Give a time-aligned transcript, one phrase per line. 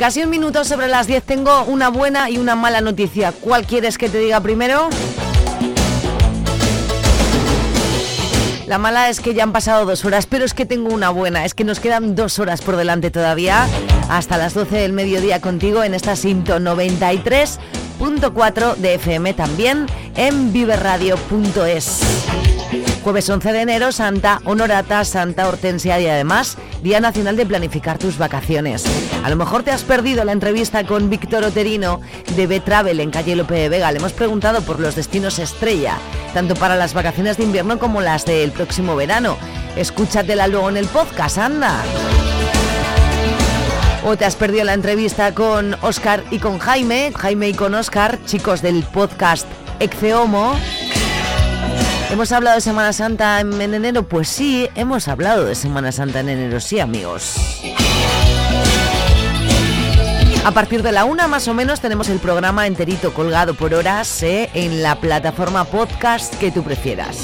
[0.00, 3.32] Casi un minuto sobre las 10 tengo una buena y una mala noticia.
[3.32, 4.88] ¿Cuál quieres que te diga primero?
[8.66, 11.44] La mala es que ya han pasado dos horas, pero es que tengo una buena,
[11.44, 13.66] es que nos quedan dos horas por delante todavía,
[14.08, 19.84] hasta las 12 del mediodía contigo en esta Sinto 93.4 de FM también
[20.16, 22.00] en viverradio.es.
[23.02, 28.18] Jueves 11 de enero, Santa Honorata, Santa Hortensia y además Día Nacional de Planificar tus
[28.18, 28.84] vacaciones.
[29.24, 32.00] A lo mejor te has perdido la entrevista con Víctor Oterino
[32.36, 33.90] de B-Travel en calle Lope de Vega.
[33.90, 35.96] Le hemos preguntado por los destinos estrella,
[36.34, 39.38] tanto para las vacaciones de invierno como las del próximo verano.
[39.76, 41.82] Escúchatela luego en el podcast, anda.
[44.04, 48.18] O te has perdido la entrevista con Oscar y con Jaime, Jaime y con Oscar,
[48.26, 49.46] chicos del podcast
[49.78, 50.54] Exceomo.
[52.10, 54.02] ¿Hemos hablado de Semana Santa en enero?
[54.02, 57.36] Pues sí, hemos hablado de Semana Santa en enero, sí amigos.
[60.44, 64.24] A partir de la una más o menos tenemos el programa enterito colgado por horas
[64.24, 64.50] ¿eh?
[64.54, 67.16] en la plataforma podcast que tú prefieras.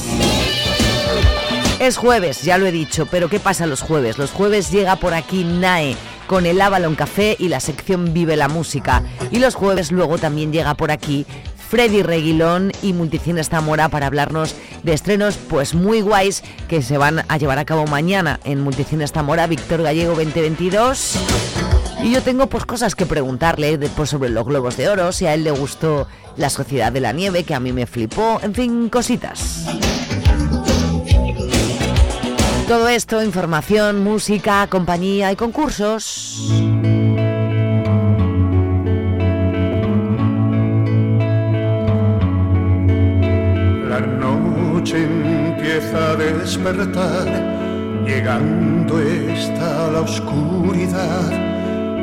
[1.80, 4.18] Es jueves, ya lo he dicho, pero ¿qué pasa los jueves?
[4.18, 5.96] Los jueves llega por aquí NAE
[6.28, 9.02] con el Avalon Café y la sección Vive la Música.
[9.30, 11.26] Y los jueves luego también llega por aquí
[11.68, 17.24] Freddy Reguilón y Multicines Zamora para hablarnos de estrenos pues muy guays que se van
[17.28, 21.16] a llevar a cabo mañana en Multicines Zamora, Víctor Gallego 2022.
[22.02, 25.34] Y yo tengo pues cosas que preguntarle pues, sobre los globos de oro, si a
[25.34, 28.88] él le gustó la Sociedad de la Nieve, que a mí me flipó, en fin,
[28.88, 29.66] cositas.
[32.68, 36.50] Todo esto, información, música, compañía y concursos.
[44.94, 47.26] Empieza a despertar,
[48.06, 51.30] llegando está la oscuridad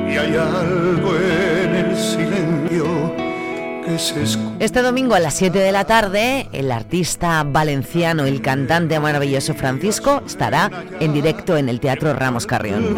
[0.09, 3.15] y hay algo en el silencio
[4.59, 10.21] este domingo a las 7 de la tarde, el artista valenciano, el cantante maravilloso Francisco,
[10.25, 10.71] estará
[11.01, 12.95] en directo en el Teatro Ramos Carrión.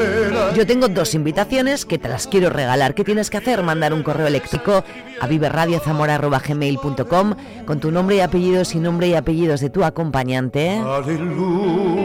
[0.56, 2.94] Yo tengo dos invitaciones que te las quiero regalar.
[2.94, 3.64] ¿Qué tienes que hacer?
[3.64, 4.84] Mandar un correo eléctrico
[5.20, 7.36] a viverradiozamora.gmail.com
[7.66, 10.80] con tu nombre y apellidos y nombre y apellidos de tu acompañante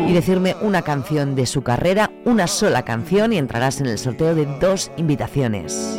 [0.09, 4.35] y decirme una canción de su carrera, una sola canción y entrarás en el sorteo
[4.35, 5.99] de dos invitaciones.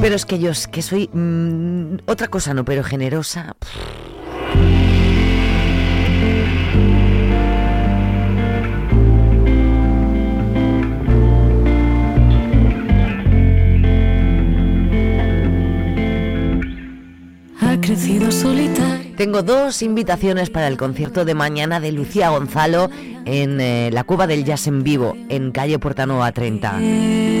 [0.00, 3.56] Pero es que yo es que soy mm, otra cosa no, pero generosa.
[17.60, 18.67] Ha crecido solitario
[19.18, 22.88] tengo dos invitaciones para el concierto de mañana de Lucía Gonzalo
[23.24, 26.78] en eh, la Cueva del Jazz en vivo, en calle Portanova 30.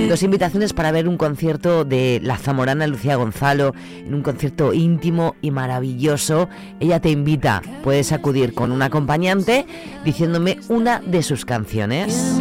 [0.08, 3.74] Dos invitaciones para ver un concierto de la zamorana Lucía Gonzalo,
[4.04, 6.48] en un concierto íntimo y maravilloso.
[6.80, 9.64] Ella te invita, puedes acudir con un acompañante
[10.04, 12.40] diciéndome una de sus canciones.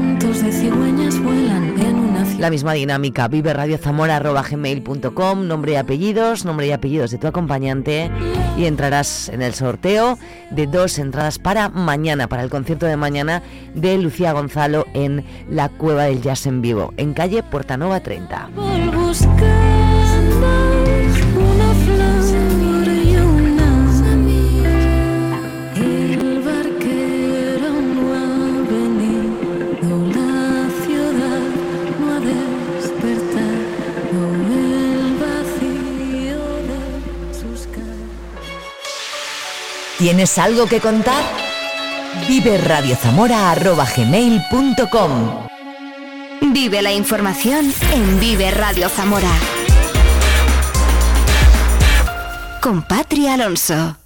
[2.38, 8.12] La misma dinámica, vive radio gmail.com, nombre y apellidos, nombre y apellidos de tu acompañante
[8.56, 10.20] y entrarás en el sorteo
[10.52, 13.42] de dos entradas para mañana, para el concierto de mañana
[13.74, 18.50] de Lucía Gonzalo en la Cueva del Jazz en vivo, en calle Portanova 30.
[39.98, 41.24] ¿Tienes algo que contar?
[42.28, 45.48] Vive radiozamora.gmail.com
[46.54, 49.32] Vive la información en Vive Radio Zamora.
[52.62, 53.98] Con Patria Alonso.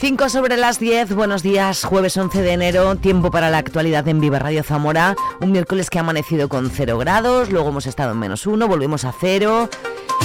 [0.00, 4.18] 5 sobre las 10, buenos días, jueves 11 de enero, tiempo para la actualidad en
[4.18, 8.18] Viva Radio Zamora, un miércoles que ha amanecido con 0 grados, luego hemos estado en
[8.18, 9.68] menos 1, volvemos a 0,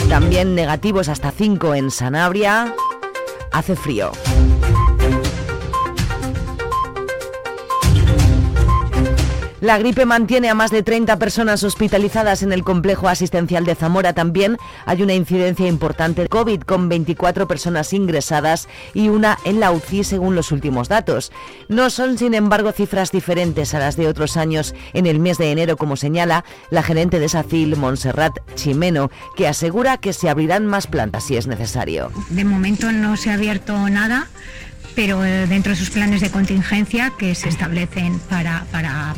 [0.10, 2.74] también negativos hasta 5 en Sanabria,
[3.52, 4.12] hace frío.
[9.66, 14.14] La gripe mantiene a más de 30 personas hospitalizadas en el complejo asistencial de Zamora.
[14.14, 19.72] También hay una incidencia importante de COVID con 24 personas ingresadas y una en la
[19.72, 21.32] UCI según los últimos datos.
[21.68, 25.52] No son, sin embargo, cifras diferentes a las de otros años en el mes de
[25.52, 30.86] enero, como señala la gerente de SACIL, Montserrat Chimeno, que asegura que se abrirán más
[30.86, 32.12] plantas si es necesario.
[32.30, 34.28] De momento no se ha abierto nada
[34.96, 39.14] pero eh, dentro de sus planes de contingencia que se establecen para, para,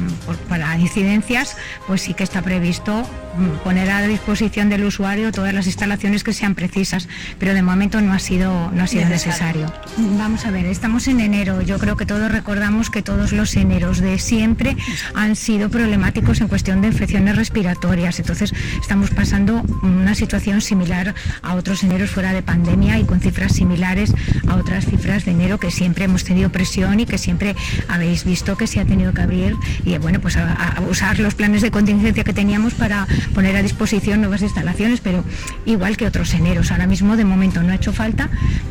[0.50, 3.08] para incidencias, pues sí que está previsto
[3.38, 7.08] mm, poner a disposición del usuario todas las instalaciones que sean precisas,
[7.40, 9.72] pero de momento no ha sido, no ha sido necesario.
[10.18, 14.00] Vamos a ver, estamos en enero, yo creo que todos recordamos que todos los eneros
[14.00, 14.76] de siempre
[15.14, 21.14] han sido problemáticos en cuestión de infecciones respiratorias, entonces estamos pasando una situación similar
[21.44, 24.14] a otros eneros fuera de pandemia y con cifras similares
[24.48, 27.56] a otras cifras de enero que siempre hemos tenido presión y que siempre
[27.88, 29.56] habéis visto que se ha tenido que abrir
[29.86, 34.22] y bueno, pues a, usar los planes de contingencia que teníamos para poner a disposición
[34.22, 35.24] nuevas instalaciones, pero
[35.66, 36.72] igual que otros eneros.
[36.72, 38.30] Ahora mismo de momento no ha hecho falta,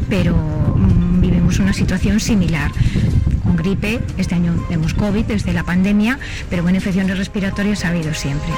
[0.08, 0.34] pero
[0.76, 2.70] mm, vivimos una situación similar
[3.44, 6.18] con gripe, este año tenemos COVID desde la pandemia,
[6.50, 8.50] pero bueno, infecciones respiratorias ha habido siempre.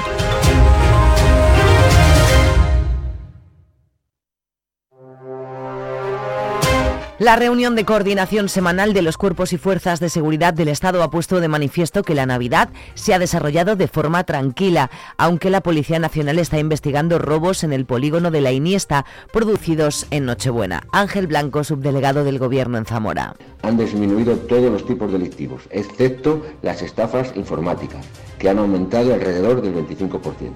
[7.19, 11.11] La reunión de coordinación semanal de los cuerpos y fuerzas de seguridad del Estado ha
[11.11, 15.99] puesto de manifiesto que la Navidad se ha desarrollado de forma tranquila, aunque la Policía
[15.99, 20.87] Nacional está investigando robos en el polígono de la Iniesta producidos en Nochebuena.
[20.93, 23.35] Ángel Blanco, subdelegado del Gobierno en Zamora.
[23.63, 28.05] Han disminuido todos los tipos delictivos, excepto las estafas informáticas,
[28.37, 30.53] que han aumentado alrededor del 25%.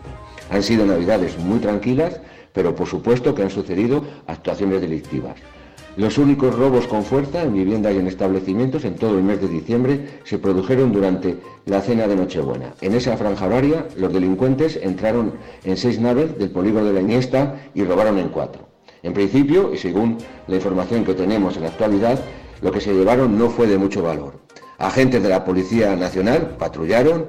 [0.50, 2.22] Han sido Navidades muy tranquilas,
[2.54, 5.36] pero por supuesto que han sucedido actuaciones delictivas.
[5.96, 9.48] Los únicos robos con fuerza en viviendas y en establecimientos en todo el mes de
[9.48, 11.38] diciembre se produjeron durante
[11.68, 12.74] la cena de Nochebuena.
[12.82, 17.62] En esa franja horaria, los delincuentes entraron en seis naves del polígono de la Iniesta
[17.76, 18.68] y robaron en cuatro.
[19.04, 20.18] En principio, y según
[20.48, 22.20] la información que tenemos en la actualidad,
[22.62, 24.40] lo que se llevaron no fue de mucho valor.
[24.80, 27.28] Agentes de la Policía Nacional patrullaron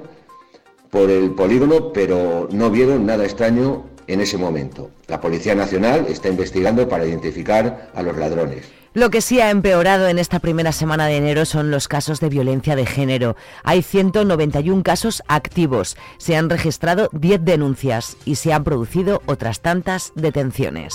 [0.89, 4.91] por el polígono, pero no vieron nada extraño en ese momento.
[5.07, 8.65] La Policía Nacional está investigando para identificar a los ladrones.
[8.93, 12.29] Lo que sí ha empeorado en esta primera semana de enero son los casos de
[12.29, 13.35] violencia de género.
[13.63, 20.13] Hay 191 casos activos, se han registrado 10 denuncias y se han producido otras tantas
[20.15, 20.93] detenciones.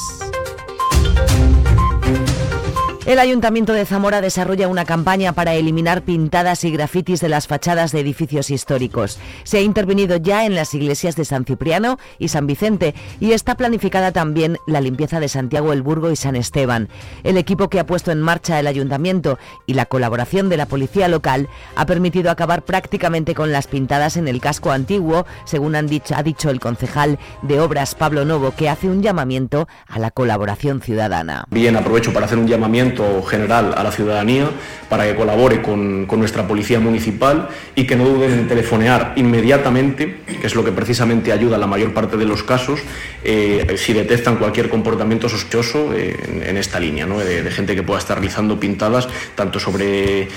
[3.06, 7.92] El Ayuntamiento de Zamora desarrolla una campaña para eliminar pintadas y grafitis de las fachadas
[7.92, 9.18] de edificios históricos.
[9.42, 13.56] Se ha intervenido ya en las iglesias de San Cipriano y San Vicente y está
[13.56, 16.90] planificada también la limpieza de Santiago el Burgo y San Esteban.
[17.24, 21.08] El equipo que ha puesto en marcha el Ayuntamiento y la colaboración de la policía
[21.08, 26.50] local ha permitido acabar prácticamente con las pintadas en el casco antiguo, según ha dicho
[26.50, 31.46] el concejal de Obras Pablo Novo, que hace un llamamiento a la colaboración ciudadana.
[31.50, 32.89] Bien, aprovecho para hacer un llamamiento
[33.28, 34.48] general a la ciudadanía
[34.90, 40.46] para que colabore con, nuestra policía municipal y que no duden en telefonear inmediatamente, que
[40.46, 42.80] es lo que precisamente ayuda a la mayor parte de los casos,
[43.22, 48.18] eh, si detectan cualquier comportamiento sospechoso eh, en, esta línea, de, gente que pueda estar
[48.18, 50.28] realizando pintadas tanto sobre, eh,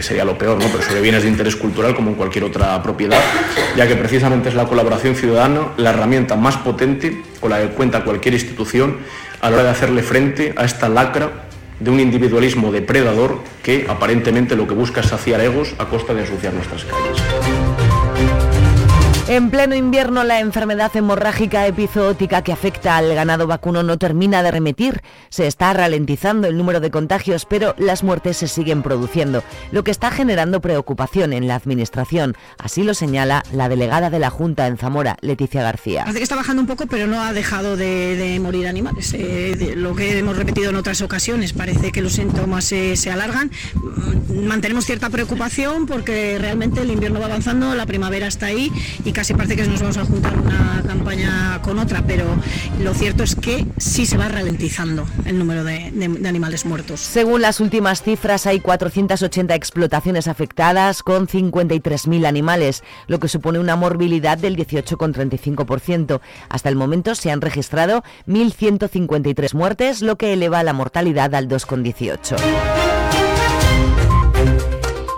[0.00, 0.66] sería lo peor, ¿no?
[0.70, 3.20] pero sobre bienes de interés cultural como en cualquier otra propiedad,
[3.76, 8.02] ya que precisamente es la colaboración ciudadana la herramienta más potente con la que cuenta
[8.04, 8.98] cualquier institución
[9.40, 11.49] a la hora de hacerle frente a esta lacra
[11.80, 16.20] de un individualismo depredador que aparentemente lo que busca es saciar egos a costa de
[16.20, 17.49] ensuciar nuestras calles.
[19.30, 24.50] En pleno invierno, la enfermedad hemorrágica epizootica que afecta al ganado vacuno no termina de
[24.50, 25.02] remitir.
[25.28, 29.92] Se está ralentizando el número de contagios, pero las muertes se siguen produciendo, lo que
[29.92, 32.34] está generando preocupación en la Administración.
[32.58, 36.00] Así lo señala la delegada de la Junta en Zamora, Leticia García.
[36.00, 39.14] Parece que está bajando un poco, pero no ha dejado de, morir animales.
[39.14, 43.52] Eh, lo que hemos repetido en otras ocasiones, parece que los síntomas se alargan.
[43.74, 48.72] Mm, mantenemos cierta preocupación porque realmente el invierno va avanzando, la primavera está ahí
[49.04, 52.24] y casi parece que nos vamos a juntar una campaña con otra, pero
[52.78, 55.92] lo cierto es que sí se va ralentizando el número de,
[56.26, 57.00] animales muertos.
[57.00, 63.76] Según las últimas cifras, hay 480 explotaciones afectadas con 53.000 animales, lo que supone una
[63.76, 66.22] morbilidad del 18,35%.
[66.48, 72.99] Hasta el momento se han registrado 1.153 muertes, lo que eleva la mortalidad al 2,18%.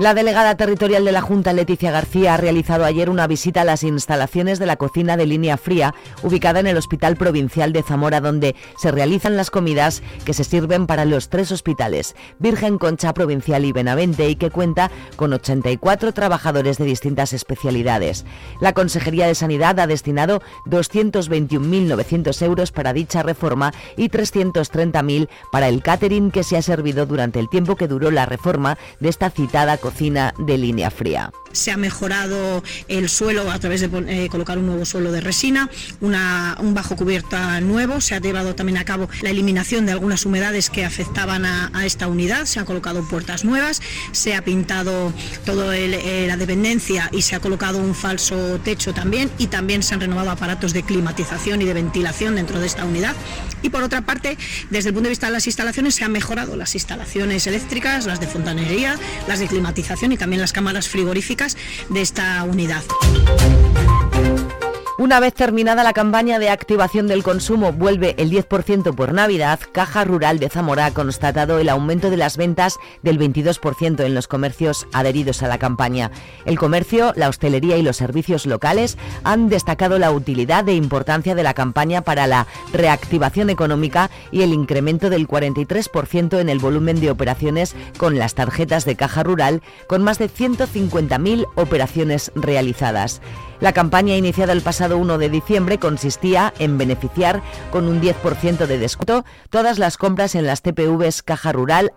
[0.03, 3.85] La delegada territorial de la Junta, Leticia García, ha realizado ayer una visita a las
[3.85, 5.95] instalaciones de la cocina de línea fría,
[6.25, 10.89] ubicada en el Hospital Provincial de Zamora, donde se realizan las comidas que se sirven
[10.89, 16.79] para los tres hospitales, Virgen Concha Provincial y Benavente, y que cuenta con 84 trabajadores
[16.79, 18.25] de distintas especialidades.
[18.61, 25.81] La Consejería de Sanidad ha destinado 221.900 euros para dicha reforma y 330.000 para el
[25.81, 29.77] catering que se ha servido durante el tiempo que duró la reforma de esta citada
[29.77, 29.92] cocina
[30.39, 31.31] de línea fría.
[31.53, 35.71] Se ha mejorado el suelo a través de eh, colocar un nuevo suelo de resina,
[36.01, 40.25] una, un bajo cubierta nuevo, se ha llevado también a cabo la eliminación de algunas
[40.27, 43.83] humedades que afectaban a, esta unidad, se han colocado puertas nuevas,
[44.13, 45.13] se ha pintado
[45.45, 49.95] toda eh, la dependencia y se ha colocado un falso techo también y también se
[49.95, 53.15] han renovado aparatos de climatización y de ventilación dentro de esta unidad.
[53.63, 54.37] Y por otra parte,
[54.71, 58.21] desde el punto de vista de las instalaciones, se han mejorado las instalaciones eléctricas, las
[58.21, 58.97] de fontanería,
[59.29, 61.42] las de climatización y también las cámaras frigoríficas
[61.89, 62.83] de esta unidad.
[64.99, 70.05] Una vez terminada la campaña de activación del consumo, vuelve el 10% por Navidad, Caja
[70.05, 74.87] Rural de Zamora ha constatado el aumento de las ventas del 22% en los comercios
[74.93, 76.11] adheridos a la campaña.
[76.45, 81.43] El comercio, la hostelería y los servicios locales han destacado la utilidad e importancia de
[81.43, 87.11] la campaña para la reactivación económica y el incremento del 43% en el volumen de
[87.11, 93.23] operaciones con las tarjetas de Caja Rural, con más de 150.000 operaciones realizadas.
[93.63, 98.79] La campaña iniciada el pasado 1 de diciembre consistía en beneficiar con un 10% de
[98.79, 101.93] descuento todas las compras en las TPVs Caja Rural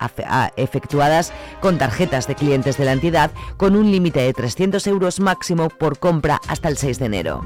[0.55, 5.69] efectuadas con tarjetas de clientes de la entidad con un límite de 300 euros máximo
[5.69, 7.41] por compra hasta el 6 de enero.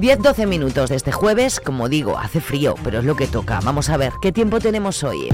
[0.00, 3.60] 10-12 minutos de este jueves, como digo, hace frío, pero es lo que toca.
[3.62, 5.28] Vamos a ver, ¿qué tiempo tenemos hoy?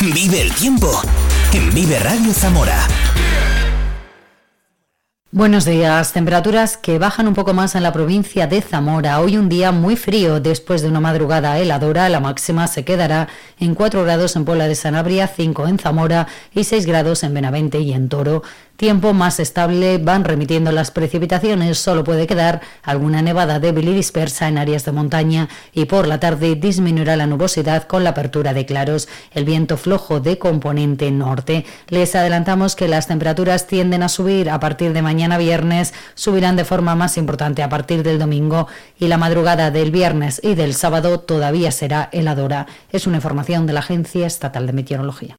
[0.00, 1.02] Vive el tiempo
[1.52, 2.86] en Vive Radio Zamora.
[5.32, 6.12] Buenos días.
[6.12, 9.20] Temperaturas que bajan un poco más en la provincia de Zamora.
[9.20, 12.08] Hoy un día muy frío después de una madrugada heladora.
[12.08, 13.28] La máxima se quedará
[13.60, 17.78] en 4 grados en Puebla de Sanabria, 5 en Zamora y 6 grados en Benavente
[17.78, 18.42] y en Toro
[18.80, 21.78] tiempo más estable van remitiendo las precipitaciones.
[21.78, 26.18] Solo puede quedar alguna nevada débil y dispersa en áreas de montaña y por la
[26.18, 29.06] tarde disminuirá la nubosidad con la apertura de claros.
[29.32, 31.66] El viento flojo de componente norte.
[31.88, 36.64] Les adelantamos que las temperaturas tienden a subir a partir de mañana viernes, subirán de
[36.64, 38.66] forma más importante a partir del domingo
[38.98, 42.66] y la madrugada del viernes y del sábado todavía será heladora.
[42.92, 45.36] Es una información de la Agencia Estatal de Meteorología.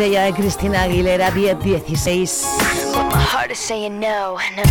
[0.00, 2.46] Botella de Cristina Aguilera 1016.
[2.94, 4.62] But my heart is saying no, no.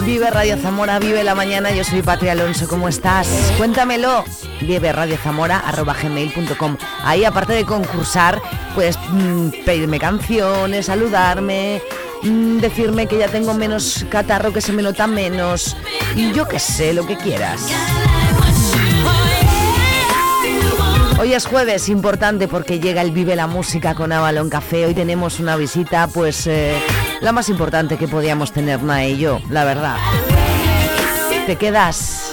[0.00, 1.70] Vive Radio Zamora, vive la mañana.
[1.72, 3.28] Yo soy Patria Alonso, ¿cómo estás?
[3.58, 4.24] Cuéntamelo.
[4.62, 6.78] Vive Radio Zamora arroba gmail.com.
[7.04, 8.40] Ahí, aparte de concursar,
[8.74, 11.82] puedes mm, pedirme canciones, saludarme,
[12.22, 15.76] mm, decirme que ya tengo menos catarro, que se me nota menos.
[16.14, 17.60] Y yo qué sé, lo que quieras.
[21.18, 24.84] Hoy es jueves, importante porque llega el Vive la Música con Avalon Café.
[24.84, 26.74] Hoy tenemos una visita, pues eh,
[27.20, 29.96] la más importante que podíamos tener Nae y yo, la verdad.
[31.46, 32.32] ¿Te quedas?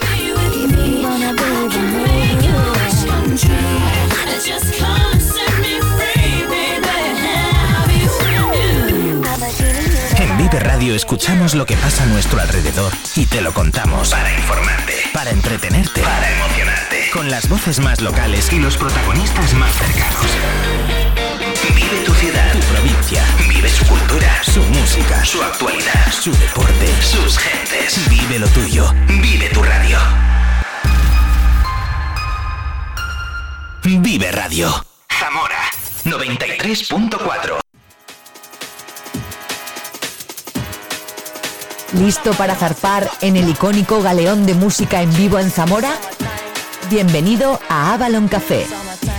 [10.18, 14.10] En Vive Radio escuchamos lo que pasa a nuestro alrededor y te lo contamos.
[14.10, 16.73] Para informarte, para entretenerte, para emocionarte.
[17.14, 20.26] Con las voces más locales y los protagonistas más cercanos.
[21.76, 23.24] Vive tu ciudad, tu provincia.
[23.48, 28.10] Vive su cultura, su música, su actualidad, su deporte, sus gentes.
[28.10, 28.92] Vive lo tuyo.
[29.22, 30.00] Vive tu radio.
[33.84, 34.84] Vive Radio.
[35.08, 35.60] Zamora
[36.06, 37.60] 93.4.
[41.94, 45.92] ¿Listo para zarpar en el icónico galeón de música en vivo en Zamora?
[46.94, 48.68] Bienvenido a Avalon Café.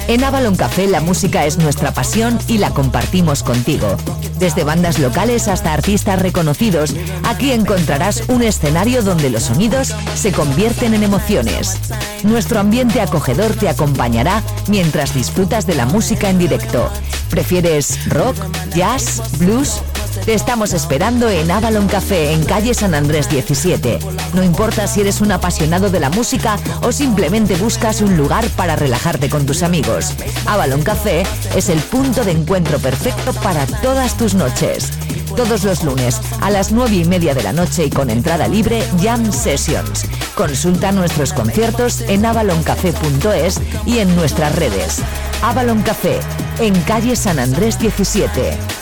[0.07, 3.96] En Avalon Café la música es nuestra pasión y la compartimos contigo.
[4.38, 6.94] Desde bandas locales hasta artistas reconocidos,
[7.25, 11.77] aquí encontrarás un escenario donde los sonidos se convierten en emociones.
[12.22, 16.88] Nuestro ambiente acogedor te acompañará mientras disfrutas de la música en directo.
[17.29, 18.37] ¿Prefieres rock,
[18.72, 19.83] jazz, blues?
[20.24, 23.98] Te estamos esperando en Avalon Café en calle San Andrés 17.
[24.32, 28.74] No importa si eres un apasionado de la música o simplemente buscas un lugar para
[28.74, 30.14] relajarte con tus amigos.
[30.46, 34.92] Avalon Café es el punto de encuentro perfecto para todas tus noches.
[35.37, 38.82] Todos los lunes a las 9 y media de la noche y con entrada libre
[39.02, 40.06] Jam Sessions.
[40.34, 45.02] Consulta nuestros conciertos en avaloncafé.es y en nuestras redes.
[45.42, 46.18] Avalon Café,
[46.60, 48.73] en calle San Andrés 17.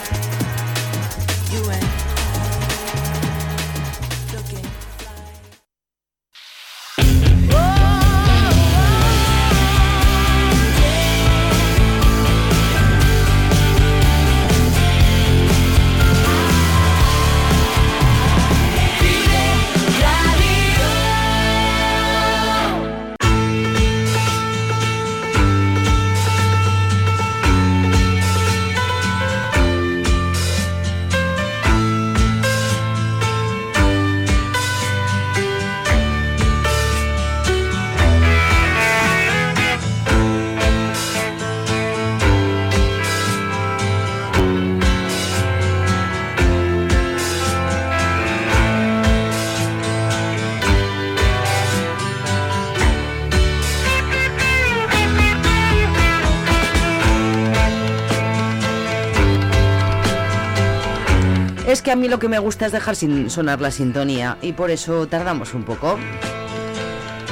[61.73, 64.53] Es que a mí lo que me gusta es dejar sin sonar la sintonía y
[64.53, 65.99] por eso tardamos un poco.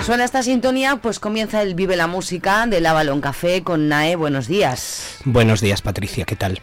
[0.02, 4.16] Suena esta sintonía, pues comienza el Vive la Música del Avalon Café con Nae.
[4.16, 5.18] Buenos días.
[5.26, 6.62] Buenos días, Patricia, ¿qué tal?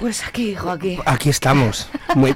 [0.00, 0.98] Pues aquí, hijo, aquí.
[1.04, 2.34] Aquí estamos, muy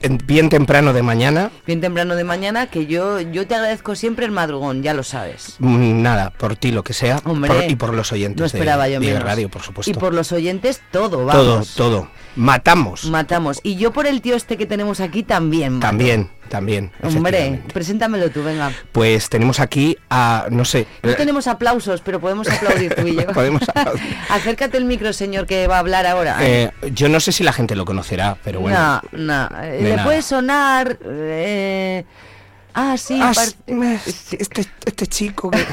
[0.00, 1.50] en- bien temprano de mañana.
[1.64, 5.54] Bien temprano de mañana, que yo, yo te agradezco siempre el madrugón, ya lo sabes.
[5.60, 8.86] Mm, Nada, por ti lo que sea, Hombre, por- y por los oyentes No esperaba
[8.86, 9.22] de yo menos.
[9.22, 9.90] Radio, por supuesto.
[9.90, 11.74] Y por los oyentes, todo, todo, vamos.
[11.76, 12.08] todo.
[12.34, 13.04] Matamos.
[13.04, 13.60] Matamos.
[13.62, 15.74] Y yo por el tío este que tenemos aquí también.
[15.74, 15.86] mato.
[15.86, 16.90] También, también.
[17.02, 18.72] Hombre, preséntamelo tú, venga.
[18.92, 20.86] Pues tenemos aquí a, no sé.
[21.02, 23.26] No eh, tenemos aplausos, pero podemos aplaudir tú y yo.
[23.34, 24.02] Podemos aplaudir.
[24.30, 26.36] Acércate el micro, señor, que va a hablar ahora.
[26.40, 29.00] eh, yo no sé si la gente lo conocerá, pero bueno.
[29.12, 30.04] No, Le nada.
[30.04, 30.98] puede sonar.
[31.04, 32.04] eh,
[32.76, 33.20] Ah, sí.
[33.22, 33.54] Ah, sí,
[34.36, 35.64] este, este chico que...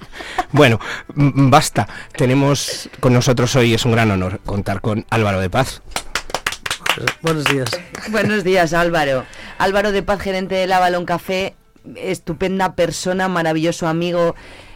[0.52, 0.80] bueno,
[1.14, 1.86] basta.
[2.16, 5.82] Tenemos con nosotros hoy, es un gran honor contar con Álvaro de Paz.
[7.22, 7.70] Buenos días.
[8.10, 9.24] Buenos días, Álvaro.
[9.58, 11.54] Álvaro de Paz, gerente del Avalon Café,
[11.96, 14.34] estupenda persona, maravilloso amigo.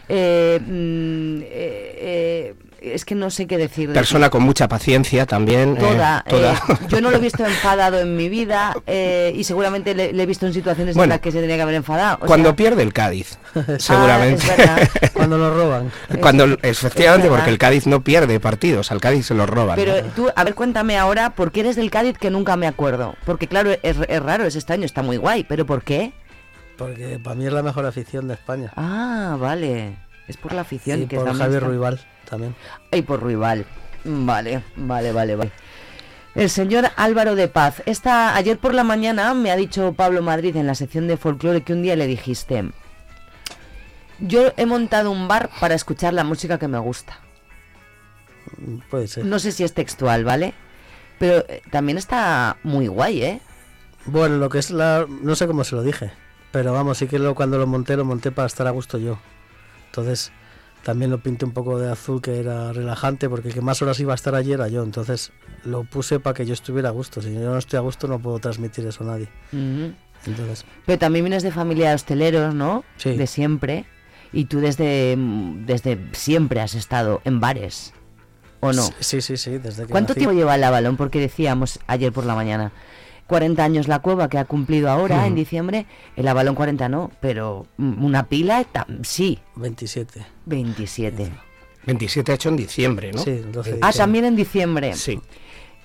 [0.09, 3.87] eh, mm, eh, eh, es que no sé qué decir.
[3.89, 5.75] de Persona con mucha paciencia también.
[5.77, 6.53] eh, Toda, toda.
[6.53, 6.57] eh,
[6.89, 10.25] yo no lo he visto enfadado en mi vida eh, y seguramente le, le he
[10.25, 12.17] visto en situaciones Bueno, en las que se tenía que haber enfadado.
[12.21, 13.37] o Cuando sea, pierde el Cádiz,
[13.77, 14.43] seguramente.
[14.45, 14.89] es verdad.
[15.13, 15.91] Cuando lo roban.
[16.19, 17.37] Cuando, efectivamente, verdad.
[17.43, 19.77] porque el Cádiz no pierde partidos, al Cádiz se los roban.
[19.77, 19.83] ¿no?
[19.85, 23.15] Pero tú, a ver, cuéntame ahora, ¿por qué eres del Cádiz que nunca me acuerdo?
[23.25, 26.13] Porque claro, es, es raro, es extraño, está muy guay, pero ¿por qué?
[26.77, 28.71] Porque para mí es la mejor afición de España.
[28.75, 29.95] Ah, vale.
[30.27, 31.99] Es por la afición Y que por Javier Ruibal
[32.31, 32.55] también.
[32.91, 33.65] Y por Ruibal.
[34.03, 35.51] Vale, vale, vale, vale.
[36.33, 37.83] El señor Álvaro de Paz.
[37.85, 41.61] Esta, ayer por la mañana me ha dicho Pablo Madrid en la sección de folclore
[41.61, 42.71] que un día le dijiste,
[44.19, 47.19] yo he montado un bar para escuchar la música que me gusta.
[48.89, 49.25] Puede ser.
[49.25, 50.53] No sé si es textual, ¿vale?
[51.19, 53.41] Pero eh, también está muy guay, ¿eh?
[54.05, 55.05] Bueno, lo que es la...
[55.21, 56.11] No sé cómo se lo dije.
[56.51, 59.19] Pero vamos, sí que lo, cuando lo monté, lo monté para estar a gusto yo.
[59.87, 60.31] Entonces,
[60.83, 63.99] también lo pinté un poco de azul, que era relajante, porque el que más horas
[63.99, 64.83] iba a estar allí era yo.
[64.83, 65.31] Entonces,
[65.63, 67.21] lo puse para que yo estuviera a gusto.
[67.21, 69.27] Si yo no estoy a gusto, no puedo transmitir eso a nadie.
[70.25, 72.83] Entonces, Pero también vienes de familia de hosteleros, ¿no?
[72.97, 73.15] Sí.
[73.15, 73.85] De siempre.
[74.33, 77.93] Y tú desde, mm, desde siempre has estado en bares,
[78.61, 78.87] ¿o no?
[78.99, 80.19] Sí, sí, sí, desde que ¿Cuánto nací.
[80.19, 80.95] tiempo lleva el Avalon?
[80.95, 82.71] Porque decíamos ayer por la mañana.
[83.31, 85.39] 40 años la cueva que ha cumplido ahora en Ujú.
[85.39, 85.85] diciembre.
[86.17, 88.65] El Avalon 40 no, pero mm, una pila
[89.03, 89.39] sí.
[89.55, 90.25] 27.
[90.47, 91.31] 27.
[91.85, 93.19] 27 hecho en diciembre, ¿no?
[93.23, 93.97] Sí, el 12 de Ah, diciembre.
[93.97, 94.93] también en diciembre.
[94.95, 95.21] Sí.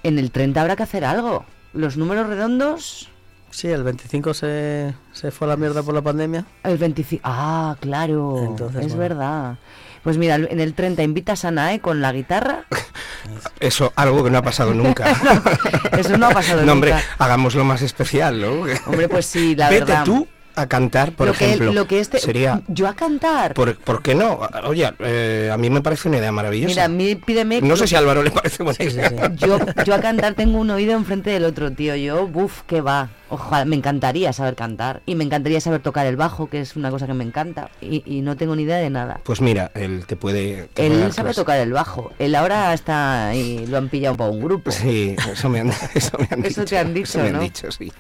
[0.03, 1.45] En el 30 habrá que hacer algo.
[1.73, 3.09] Los números redondos,
[3.51, 6.45] Sí, el 25 se, se fue a la mierda por la pandemia.
[6.65, 7.23] el 25.
[7.25, 8.43] Ah, claro.
[8.45, 8.99] Entonces, es bueno.
[9.15, 9.59] verdad.
[10.07, 12.65] Pues mira, en el 30 invitas a Nae con la guitarra.
[13.59, 15.11] Eso, algo que no ha pasado nunca.
[15.99, 17.05] Eso no ha pasado No, hombre, nunca.
[17.19, 18.53] hagámoslo más especial, ¿no?
[18.87, 20.05] Hombre, pues sí, la Vete verdad.
[20.05, 21.73] tú a cantar, por lo que, ejemplo.
[21.73, 22.19] lo que este.
[22.19, 22.63] Sería...
[22.69, 23.55] Yo a cantar.
[23.55, 24.41] ¿Por, por qué no?
[24.65, 26.71] Oye, eh, a mí me parece una idea maravillosa.
[26.73, 27.61] Mira, a mí pídeme.
[27.61, 29.33] no sé si a Álvaro le parece buena idea.
[29.35, 31.95] Yo, yo a cantar tengo un oído enfrente del otro, tío.
[31.97, 33.11] Yo, buf, que va.
[33.29, 35.03] Ojalá, me encantaría saber cantar.
[35.05, 37.71] Y me encantaría saber tocar el bajo, que es una cosa que me encanta.
[37.81, 39.21] Y, y no tengo ni idea de nada.
[39.25, 40.69] Pues mira, él te puede...
[40.75, 41.41] te Él sabe clase.
[41.41, 42.13] tocar el bajo.
[42.19, 44.71] Él ahora está y lo han pillado para un grupo.
[44.71, 46.65] Sí, eso me han, eso me han Eso dicho.
[46.67, 47.41] te han dicho, Eso me han ¿no?
[47.41, 47.93] dicho, sí.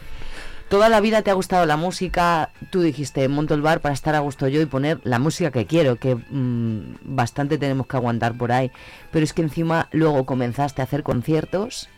[0.69, 2.51] Toda la vida te ha gustado la música.
[2.71, 5.65] Tú dijiste, monto el bar para estar a gusto yo y poner la música que
[5.67, 8.73] quiero, que mm, bastante tenemos que aguantar por ahí.
[9.13, 11.89] Pero es que encima luego comenzaste a hacer conciertos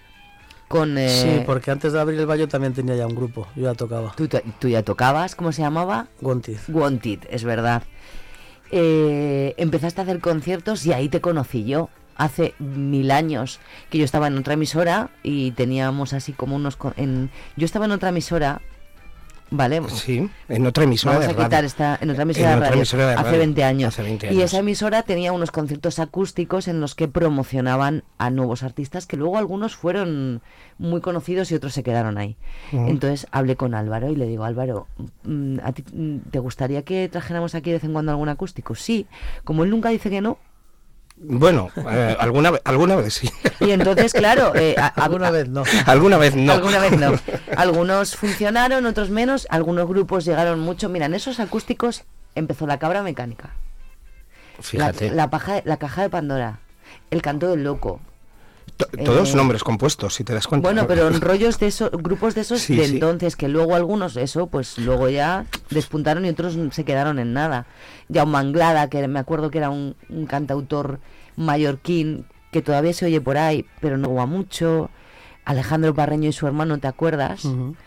[0.68, 0.98] con...
[0.98, 3.48] eh, Sí, porque antes de abrir el baño también tenía ya un grupo.
[3.56, 4.12] Yo ya tocaba.
[4.14, 6.08] Tú ya tocabas, ¿cómo se llamaba?
[6.20, 6.58] Wanted.
[6.68, 7.84] Wanted, es verdad.
[8.70, 11.88] Eh, empezaste a hacer conciertos y ahí te conocí yo.
[12.18, 16.76] Hace mil años que yo estaba en otra emisora y teníamos así como unos...
[16.96, 18.60] En, yo estaba en otra emisora,
[19.50, 19.80] ¿vale?
[19.88, 21.66] Sí, en otra emisora Vamos de a radio.
[21.66, 23.94] esta en otra emisora, En de, otra radio, emisora de hace radio, 20 años.
[23.94, 24.42] hace 20 Y años.
[24.44, 29.38] esa emisora tenía unos conciertos acústicos en los que promocionaban a nuevos artistas que luego
[29.38, 30.42] algunos fueron
[30.76, 32.36] muy conocidos y otros se quedaron ahí.
[32.72, 34.86] Entonces hablé con Álvaro y le digo, Álvaro,
[35.22, 38.74] mm, ¿a ti mm, te gustaría que trajéramos aquí de vez en cuando algún acústico?
[38.74, 39.06] Sí,
[39.44, 40.36] como él nunca dice que no.
[41.20, 43.30] Bueno, eh, alguna, alguna vez sí.
[43.60, 45.64] Y entonces, claro, eh, a- a- Alguna vez no.
[45.86, 46.52] alguna vez no.
[46.52, 47.12] Alguna vez no.
[47.56, 49.46] Algunos funcionaron, otros menos.
[49.50, 50.88] Algunos grupos llegaron mucho.
[50.88, 52.04] Mira, en esos acústicos
[52.34, 53.50] empezó la cabra mecánica.
[54.60, 55.08] Fíjate.
[55.10, 56.60] La, la paja- la caja de Pandora.
[57.10, 58.00] El canto del loco.
[58.78, 60.66] To- Todos eh, nombres compuestos, si te das cuenta.
[60.68, 62.94] Bueno, pero en rollos de esos, grupos de esos Sí, de sí.
[62.94, 67.66] entonces, que luego algunos, eso, pues luego ya despuntaron y otros se quedaron en nada.
[68.08, 71.00] Ya un Manglada, que me acuerdo que era un, un cantautor
[71.36, 74.90] mallorquín, que todavía se oye por ahí, pero no va mucho.
[75.44, 77.42] Alejandro Parreño y su hermano, ¿te acuerdas?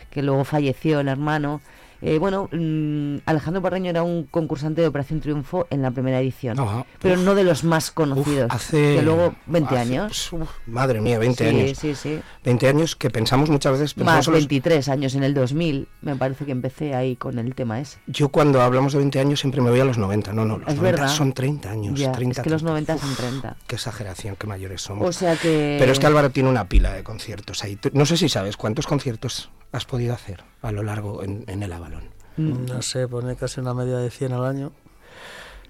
[0.10, 1.62] Que luego falleció el hermano.
[2.02, 6.60] Eh, bueno, mm, Alejandro Parreño era un concursante de Operación Triunfo en la primera edición,
[6.60, 6.86] Ajá.
[7.00, 8.50] pero no de los más conocidos.
[8.52, 10.34] hace- que luego 20 hace- años.
[10.34, 11.78] uf, madre mía, 20 sí, años.
[11.78, 13.94] Sí, sí, 20 años que pensamos muchas veces.
[13.94, 17.54] pensamos Más los- 23 años en el 2000, me parece que empecé ahí con el
[17.56, 18.00] tema ese.
[18.08, 20.34] Yo cuando hablamos de 20 años siempre me voy a los 90.
[20.34, 21.16] No, no, los Es 90 verdad.
[21.16, 22.00] son 30 años.
[22.00, 22.94] Ya, 30, es que los 30.
[22.94, 23.58] 90 son 30.
[23.68, 25.08] Qué exageración, qué mayores somos.
[25.08, 25.78] O sea que...
[25.80, 27.78] Pero es que Álvaro tiene una pila de conciertos ahí.
[27.94, 31.72] No sé si sabes cuántos conciertos has podido hacer a lo largo en, en el
[31.74, 32.04] Avalon.
[32.38, 32.66] Mm.
[32.66, 34.72] No sé, pone casi una media de 100 al año.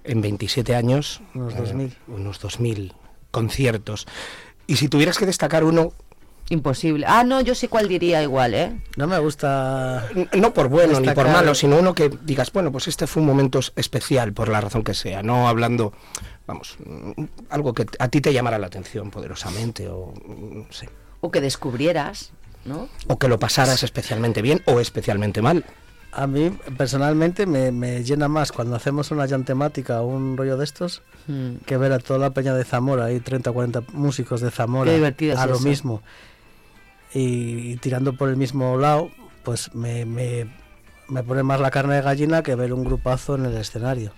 [0.04, 1.98] En 27 años, Unos eh, 2000.
[2.08, 2.94] unos 2000
[3.30, 4.08] conciertos.
[4.68, 5.94] Y si tuvieras que destacar uno,
[6.50, 7.06] Imposible.
[7.08, 8.82] Ah, no, yo sé cuál diría igual, ¿eh?
[8.98, 10.10] No me gusta.
[10.38, 13.28] no por bueno ni por malo, sino uno que digas, bueno, pues este fue un
[13.28, 15.94] momento especial por la razón que sea, no hablando,
[16.48, 16.78] vamos,
[17.50, 20.90] algo que a ti te llamara la atención poderosamente o no sé.
[21.22, 22.34] O que descubrieras,
[22.66, 22.88] ¿no?
[23.08, 25.66] O que lo pasaras especialmente bien o especialmente mal.
[26.14, 30.58] A mí personalmente me, me llena más cuando hacemos una jam temática o un rollo
[30.58, 31.58] de estos Mm.
[31.68, 34.90] que ver a toda la peña de Zamora, hay 30 o 40 músicos de Zamora
[34.90, 35.64] Qué divertido es a lo eso.
[35.68, 36.02] mismo
[37.14, 39.12] y, y tirando por el mismo lado,
[39.44, 40.48] pues me, me,
[41.10, 44.14] me pone más la carne de gallina que ver un grupazo en el escenario.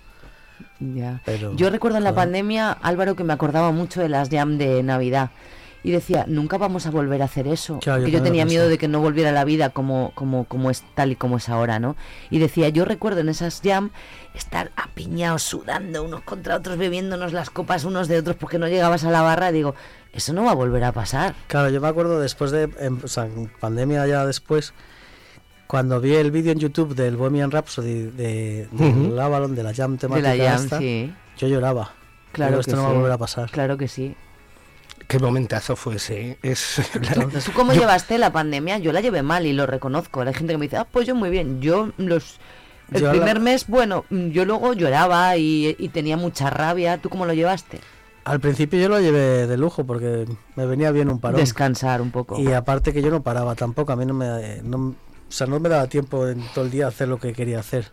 [0.80, 1.20] Ya.
[1.26, 4.82] Pero, Yo recuerdo en la pandemia, Álvaro, que me acordaba mucho de las jam de
[4.82, 5.30] Navidad.
[5.84, 7.78] Y decía, nunca vamos a volver a hacer eso.
[7.80, 10.70] Claro, yo que yo tenía miedo de que no volviera la vida como, como, como
[10.70, 11.94] es tal y como es ahora, ¿no?
[12.30, 13.90] Y decía, yo recuerdo en esas jam
[14.34, 19.04] estar apiñados, sudando unos contra otros, bebiéndonos las copas unos de otros porque no llegabas
[19.04, 19.52] a la barra.
[19.52, 19.74] Digo,
[20.14, 21.34] eso no va a volver a pasar.
[21.48, 24.72] Claro, yo me acuerdo después de, en, o sea, en pandemia ya después,
[25.66, 29.20] cuando vi el vídeo en YouTube del Bohemian Rhapsody de, de Ujú.
[29.20, 31.12] Avalon, de la jam De temática la jam, esta, sí.
[31.36, 31.92] yo lloraba.
[32.32, 33.50] Claro Digo, que esto no va a volver a pasar.
[33.50, 34.16] Claro que sí.
[35.08, 36.38] Qué momentazo fue ese.
[36.42, 36.54] ¿eh?
[37.44, 38.78] ¿Tú cómo Yo- llevaste la pandemia?
[38.78, 40.22] Yo la llevé mal y lo reconozco.
[40.22, 41.60] Hay gente que me dice, ah, pues yo muy bien.
[41.60, 42.38] Yo los...
[42.92, 46.98] El Yo la- primer mes, bueno, yo luego lloraba y, y tenía mucha rabia.
[46.98, 47.80] ¿Tú cómo lo llevaste?
[48.24, 51.40] Al principio yo lo llevé de lujo porque me venía bien un parón.
[51.40, 52.38] Descansar un poco.
[52.38, 54.94] Y aparte que yo no paraba tampoco, a mí no me, no, o
[55.28, 57.90] sea, no me daba tiempo en todo el día a hacer lo que quería hacer.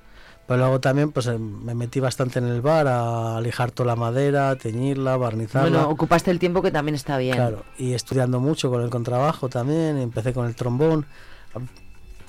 [0.51, 3.95] Pero luego también pues eh, me metí bastante en el bar a lijar toda la
[3.95, 5.69] madera, teñirla, barnizarla.
[5.69, 7.35] Bueno, ocupaste el tiempo que también está bien.
[7.37, 11.05] Claro, y estudiando mucho con el contrabajo también, empecé con el trombón,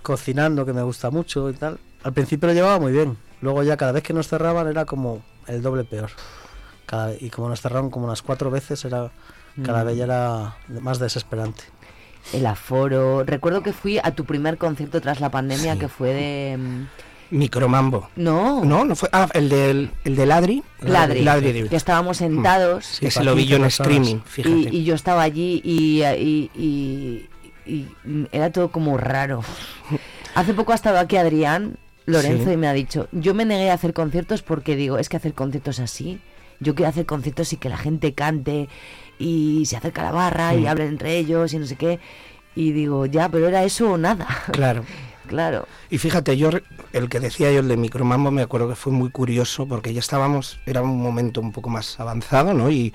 [0.02, 1.80] cocinando que me gusta mucho y tal.
[2.04, 5.22] Al principio lo llevaba muy bien, luego ya cada vez que nos cerraban era como
[5.48, 6.10] el doble peor.
[6.86, 9.10] Cada- y como nos cerraron como unas cuatro veces, era
[9.64, 9.86] cada Mm.
[9.88, 11.64] vez ya era más desesperante.
[12.32, 13.24] El aforo.
[13.24, 16.86] Recuerdo que fui a tu primer concierto tras la pandemia, que fue de...
[17.32, 18.08] mm, Micromambo.
[18.16, 18.64] No.
[18.64, 19.08] No, no fue.
[19.12, 20.62] Ah, el del, el de Ladri.
[20.80, 22.86] Ladri, Ladri de- que estábamos sentados.
[22.86, 24.54] Sí, Ese lo vi yo en streaming, fíjate.
[24.54, 27.28] Y, y yo estaba allí y, y- y-
[27.66, 29.42] y, mm, era todo como raro.
[30.34, 32.52] Hace poco ha estado aquí Adrián Lorenzo Sí.
[32.52, 35.34] y me ha dicho, yo me negué a hacer conciertos porque digo, es que hacer
[35.34, 36.18] conciertos así,
[36.58, 38.68] yo quiero hacer conciertos y que la gente cante
[39.18, 40.66] y se acerca a la barra y Mm.
[40.66, 42.00] hablen entre ellos y no sé qué.
[42.56, 44.26] Y digo, ya, pero era eso o nada.
[44.50, 44.84] Claro.
[45.32, 45.66] claro.
[45.90, 46.50] Y fíjate, yo
[46.92, 50.00] el que decía yo, el de Micromambo, me acuerdo que fue muy curioso porque ya
[50.00, 52.70] estábamos, era un momento un poco más avanzado, ¿no?
[52.70, 52.92] Y,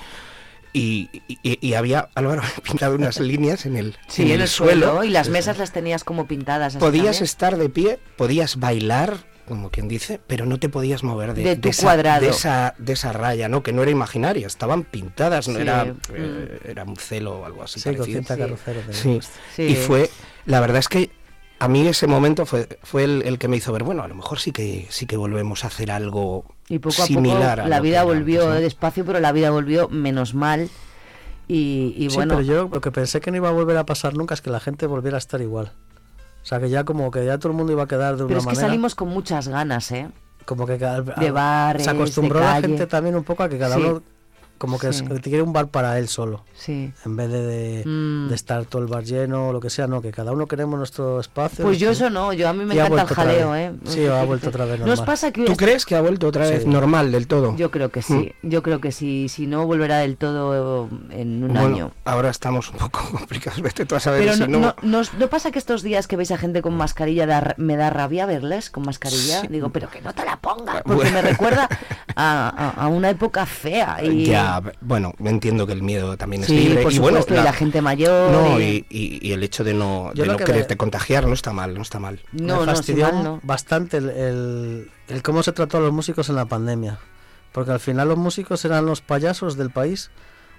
[0.73, 5.09] y, y- y había Álvaro pintado unas líneas en el, Sí, en el, suelo, y
[5.09, 6.75] las mesas las tenías como pintadas.
[6.75, 7.23] así Podías también.
[7.23, 11.55] estar de pie, podías bailar, como quien dice, pero no te podías mover de, De
[11.55, 12.21] tu esa, cuadrado.
[12.21, 13.63] de esa de esa raya, ¿no?
[13.63, 15.97] Que no era imaginaria, estaban pintadas, no Sí, era mm.
[16.15, 17.79] eh, era un celo o algo así.
[17.79, 18.57] Sí, parecido.
[18.91, 19.19] Sí.
[19.55, 19.61] Sí.
[19.63, 20.09] Y fue,
[20.45, 21.09] la verdad es que
[21.59, 24.15] a mí ese momento fue, fue el, el que me hizo ver, bueno, a lo
[24.15, 27.69] mejor sí que sí que volvemos a hacer algo Y poco a similar poco a
[27.69, 28.61] la lo vida volvió antes, ¿no?
[28.61, 30.69] despacio, pero la vida volvió menos mal.
[31.47, 33.85] Y, y sí, bueno, pero yo lo que pensé que no iba a volver a
[33.85, 35.71] pasar nunca es que la gente volviera a estar igual.
[36.43, 38.27] O sea, que ya como que ya todo el mundo iba a quedar de pero
[38.27, 38.67] una es que manera.
[38.67, 40.09] salimos con muchas ganas, ¿eh?
[40.45, 43.57] como que cada- de bares, se acostumbró de la gente también un poco a que
[43.59, 43.81] cada Sí.
[43.81, 44.01] uno
[44.57, 45.03] como que Sí.
[45.03, 46.43] es- que quiere un bar para él solo.
[46.55, 46.91] Sí.
[47.05, 48.29] En vez de, de, Mm.
[48.29, 50.77] de estar todo el bar lleno o lo que sea, no, que cada uno queremos
[50.77, 51.63] nuestro espacio.
[51.65, 53.55] Pues yo eso no, yo a mí me encanta el jaleo.
[53.55, 53.73] ¿eh?
[53.85, 55.05] Sí, ha vuelto otra vez ¿No os normal.
[55.05, 56.69] pasa que ¿Tú crees que ha vuelto otra vez Sí.
[56.69, 57.55] normal del todo?
[57.57, 61.53] Yo creo que sí, yo creo que sí, si no volverá del todo en un
[61.53, 61.91] Bueno, año.
[62.05, 64.59] ahora estamos un poco complicados, vete tú a saber Pero si no, no...
[64.59, 67.75] no, nos- ¿no pasa que estos días que veis a gente con mascarilla da me
[67.77, 69.41] da rabia verles con mascarilla?
[69.41, 69.47] Sí.
[69.47, 71.11] Digo, pero que no te la pongas, Ah, porque bueno.
[71.11, 71.69] me recuerda
[72.19, 73.99] a, una época fea.
[74.03, 74.25] Y...
[74.25, 76.83] Ya, bueno, entiendo que el miedo también es Sí, libre.
[76.83, 79.63] por y bueno, supuesto, y la gente mayor, No, y- y, y- y el hecho
[79.63, 82.19] de no, de no que quererte me- contagiar no está mal, no está mal.
[82.31, 83.39] No, me no, fastidió si mal no.
[83.43, 86.99] bastante el, el- el cómo se trató a los músicos en la pandemia.
[87.51, 90.11] Porque al final los músicos eran los payasos del país,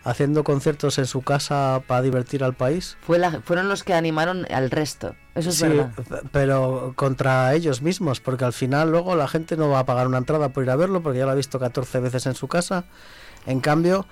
[0.09, 2.97] haciendo conciertos en su casa para divertir al país.
[3.01, 5.90] Fue la- fueron los que animaron al resto, eso es Sí, verdad.
[6.33, 10.18] pero contra ellos mismos, porque al final luego la gente no va a pagar una
[10.18, 12.85] entrada por ir a verlo, porque ya lo ha visto 14 veces en su casa.
[13.47, 14.07] En cambio,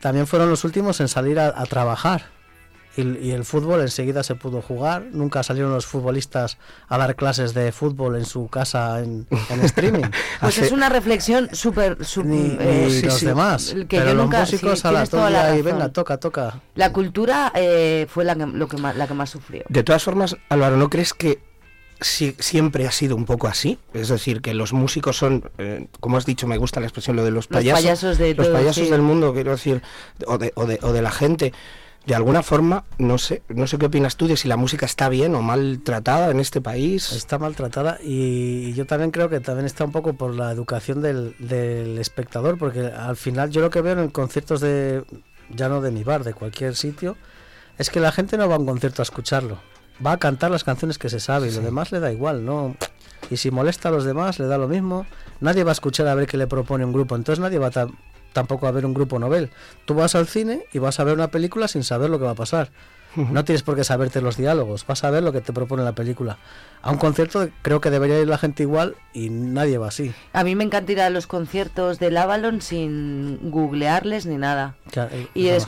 [0.00, 2.26] también fueron los últimos en salir a, a trabajar.
[2.96, 5.06] Y, y el fútbol enseguida se pudo jugar.
[5.12, 10.02] Nunca salieron los futbolistas a dar clases de fútbol en su casa en, en streaming.
[10.40, 11.96] Pues Hace- es una reflexión súper...
[12.00, 13.26] eh, sí, los sí.
[13.26, 13.74] demás.
[13.88, 16.60] Que pero yo los nunca- músicos sí, a la toda la y venga, toca, toca.
[16.74, 19.62] La cultura eh, fue la que, lo que más, la que más sufrió.
[19.68, 21.38] De todas formas, Álvaro, ¿no crees que
[22.00, 23.78] si- siempre ha sido un poco así?
[23.94, 27.24] Es decir, que los músicos son, eh, como has dicho, me gusta la expresión, lo
[27.24, 27.82] de los Los payasos.
[27.82, 28.90] payasos de los todo, payasos sí.
[28.90, 29.80] del mundo, quiero decir,
[30.26, 31.52] o de, o de, o de la gente.
[32.06, 35.08] De alguna forma, no sé, no sé qué opinas tú de si la música está
[35.08, 37.12] bien o mal tratada en este país.
[37.12, 41.36] Está maltratada y yo también creo que también está un poco por la educación del,
[41.38, 45.04] del espectador, porque al final yo lo que veo en conciertos de,
[45.50, 47.16] ya no de mi bar, de cualquier sitio,
[47.78, 49.58] es que la gente no va a un concierto a escucharlo.
[50.04, 52.76] va a cantar las canciones que se sabe y lo demás le da igual, ¿no?
[53.30, 55.06] Y si molesta a los demás, le da lo mismo.
[55.40, 57.86] Nadie va a escuchar a ver qué le propone un grupo, entonces nadie va a
[58.32, 59.50] tampoco a ver un grupo novel.
[59.84, 62.32] Tú vas al cine y vas a ver una película sin saber lo que va
[62.32, 62.70] a pasar.
[63.14, 65.92] No tienes por qué saberte los diálogos, vas a ver lo que te propone la
[65.94, 66.38] película.
[66.80, 70.14] A un concierto creo que debería ir la gente igual y nadie va así.
[70.32, 74.76] A mí me encanta ir a los conciertos del Avalon sin googlearles ni nada.
[74.96, 75.58] Eh, Y he,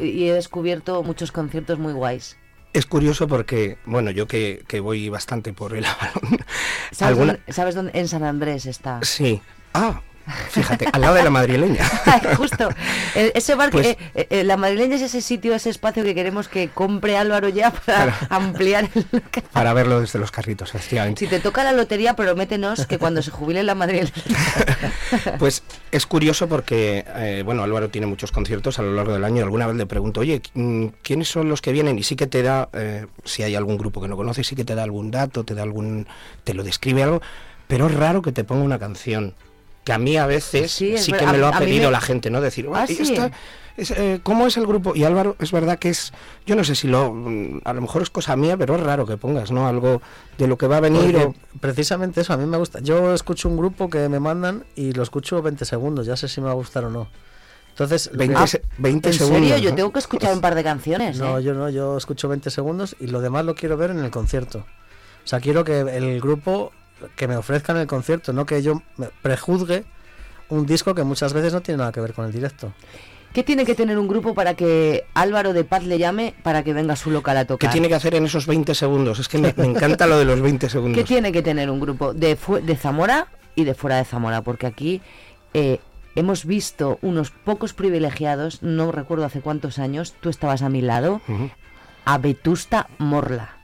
[0.00, 2.36] y descubierto muchos conciertos muy guays.
[2.72, 6.38] Es curioso porque, bueno, yo que, que voy bastante por el Avalon.
[6.92, 7.90] ¿Sabes, alguna- dónde, sabes dónde?
[7.98, 9.00] En San Andrés está.
[9.02, 9.42] Sí.
[9.72, 10.00] Ah,
[10.50, 11.84] fíjate, al lado de la madrileña.
[12.36, 12.68] Justo.
[13.14, 13.96] El- ese bar, Pues- eh,
[14.30, 18.16] eh, la madrileña es ese sitio, ese espacio que queremos que compre Álvaro ya para
[18.30, 19.44] ampliar el local.
[19.52, 21.20] Para verlo desde los carritos, efectivamente.
[21.20, 24.10] Si te toca la lotería, prométenos que cuando se jubile la madrileña.
[25.38, 29.42] Pues es curioso porque, eh, bueno, Álvaro tiene muchos conciertos a lo largo del año.
[29.42, 31.98] Alguna vez le pregunto, oye, mm, ¿quiénes son los que vienen?
[31.98, 34.64] Y sí que te da, eh, si hay algún grupo que no conoces, sí que
[34.64, 36.06] te da algún dato, te da algún,
[36.44, 37.22] te lo describe algo,
[37.68, 39.34] pero es raro que te ponga una canción.
[39.84, 42.30] Que a mí a veces sí, es que me lo ha pedido me- la gente,
[42.30, 42.40] ¿no?
[42.40, 43.12] Decir, Ah, "Oye, sí.
[43.14, 43.30] esta-
[43.76, 44.94] es, eh, ¿cómo es el grupo?
[44.94, 46.12] Y Álvaro, es verdad que es,
[46.46, 49.04] yo no sé si lo, mm, a lo mejor es cosa mía, pero es raro
[49.04, 49.66] que pongas, ¿no?
[49.68, 50.00] Algo
[50.38, 51.58] de lo que va a venir Porque o...
[51.60, 52.78] Precisamente eso, a mí me gusta.
[52.80, 56.40] Yo escucho un grupo que me mandan y lo escucho 20 segundos, ya sé si
[56.40, 57.08] me va a gustar o no.
[57.70, 59.40] Entonces, lo 20 que- se- 20 ¿En segundos.
[59.48, 59.58] serio?
[59.58, 59.76] Yo ¿no?
[59.76, 61.18] tengo que escuchar un par de canciones.
[61.18, 61.42] No, ¿eh?
[61.42, 64.58] yo no, yo escucho 20 segundos y lo demás lo quiero ver en el concierto.
[65.24, 66.70] O sea, quiero que el grupo
[67.16, 69.84] que me ofrezca en el concierto, no que yo me prejuzgue
[70.48, 72.72] un disco que muchas veces no tiene nada que ver con el directo.
[73.32, 76.72] ¿Qué tiene que tener un grupo para que Álvaro de Paz le llame para que
[76.72, 77.72] venga a su local a ¿Qué tocar?
[77.72, 79.18] tiene que hacer en esos 20 segundos?
[79.18, 80.96] Es que me, me encanta lo de los 20 segundos.
[80.96, 83.26] ¿Qué tiene que tener un grupo de, de Zamora
[83.56, 84.42] y de fuera de Zamora?
[84.42, 85.02] Porque aquí
[85.52, 85.80] eh,
[86.14, 91.20] hemos visto unos pocos privilegiados, no recuerdo hace cuántos años, tú estabas a mi lado,
[92.04, 93.56] a Vetusta Morla,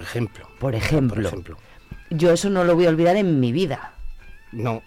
[0.00, 0.48] Por ejemplo.
[0.58, 1.14] por ejemplo.
[1.16, 1.56] Por ejemplo.
[2.08, 3.92] Yo eso no lo voy a olvidar en mi vida.
[4.50, 4.82] No.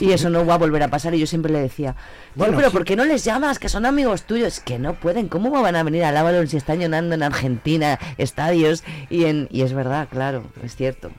[0.00, 1.14] Y eso no va a volver a pasar.
[1.14, 1.94] Y yo siempre le decía,
[2.34, 2.72] Bueno, pero sí.
[2.76, 3.58] ¿por qué no les llamas?
[3.60, 4.58] Que son amigos tuyos.
[4.58, 5.28] Que no pueden.
[5.28, 8.82] ¿Cómo van a venir al Avalon si están llenando en Argentina estadios?
[9.08, 11.10] Y, en, y es verdad, claro, es cierto.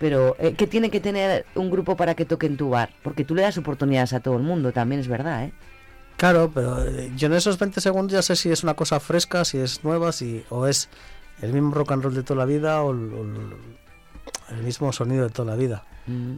[0.00, 2.90] Pero, eh, ¿qué tiene que tener un grupo para que toque en tu bar?
[3.04, 5.52] Porque tú le das oportunidades a todo el mundo, también es verdad, ¿eh?
[6.16, 9.44] Claro, pero eh, yo en esos 20 segundos ya sé si es una cosa fresca,
[9.44, 10.88] si es nueva, si o es
[11.40, 13.56] el mismo rock and roll de toda la vida o el, o el-
[14.56, 15.84] el mismo sonido de toda la vida.
[16.06, 16.34] Mm.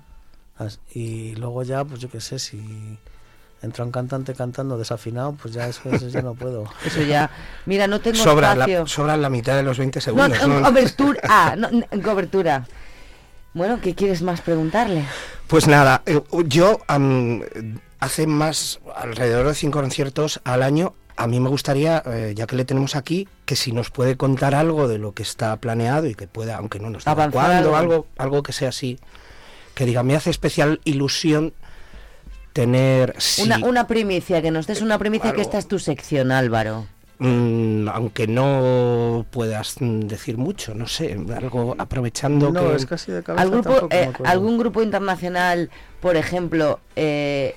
[0.92, 2.98] Y luego ya, pues yo qué sé, si
[3.61, 6.64] entra un cantante cantando desafinado, pues ya eso, eso ya no puedo.
[6.85, 7.30] Eso ya.
[7.66, 8.80] Mira, no tengo Sobra espacio.
[8.80, 10.46] la, sobra la mitad de los 20 No, segundos.
[10.46, 10.66] no, ¿no?
[10.68, 11.20] cobertura.
[11.28, 11.68] Ah, no,
[12.02, 12.66] cobertura.
[13.54, 15.04] Bueno, ¿qué quieres más preguntarle?
[15.48, 17.40] Pues nada, eh, yo am,
[18.00, 22.57] hace más, alrededor de cinco conciertos al año, a mí me gustaría, eh, ya que
[22.57, 26.14] le tenemos aquí, que si nos puede contar algo de lo que está planeado y
[26.14, 28.07] que pueda, aunque no nos diga cuándo, algo.
[28.16, 28.98] algo, que sea así,
[29.74, 31.53] que diga, me hace especial ilusión
[32.53, 36.33] tener, sí, Una, una primicia, que nos des una primicia, que esta es tu sección,
[36.33, 36.87] Álvaro.
[37.18, 42.77] mm, aunque no puedas decir mucho, no sé, algo aprovechando No, que...
[42.77, 44.12] es casi de cabeza ¿Algún grupo, tampoco me eh.
[44.24, 47.55] ¿Algún grupo internacional, por ejemplo, eh,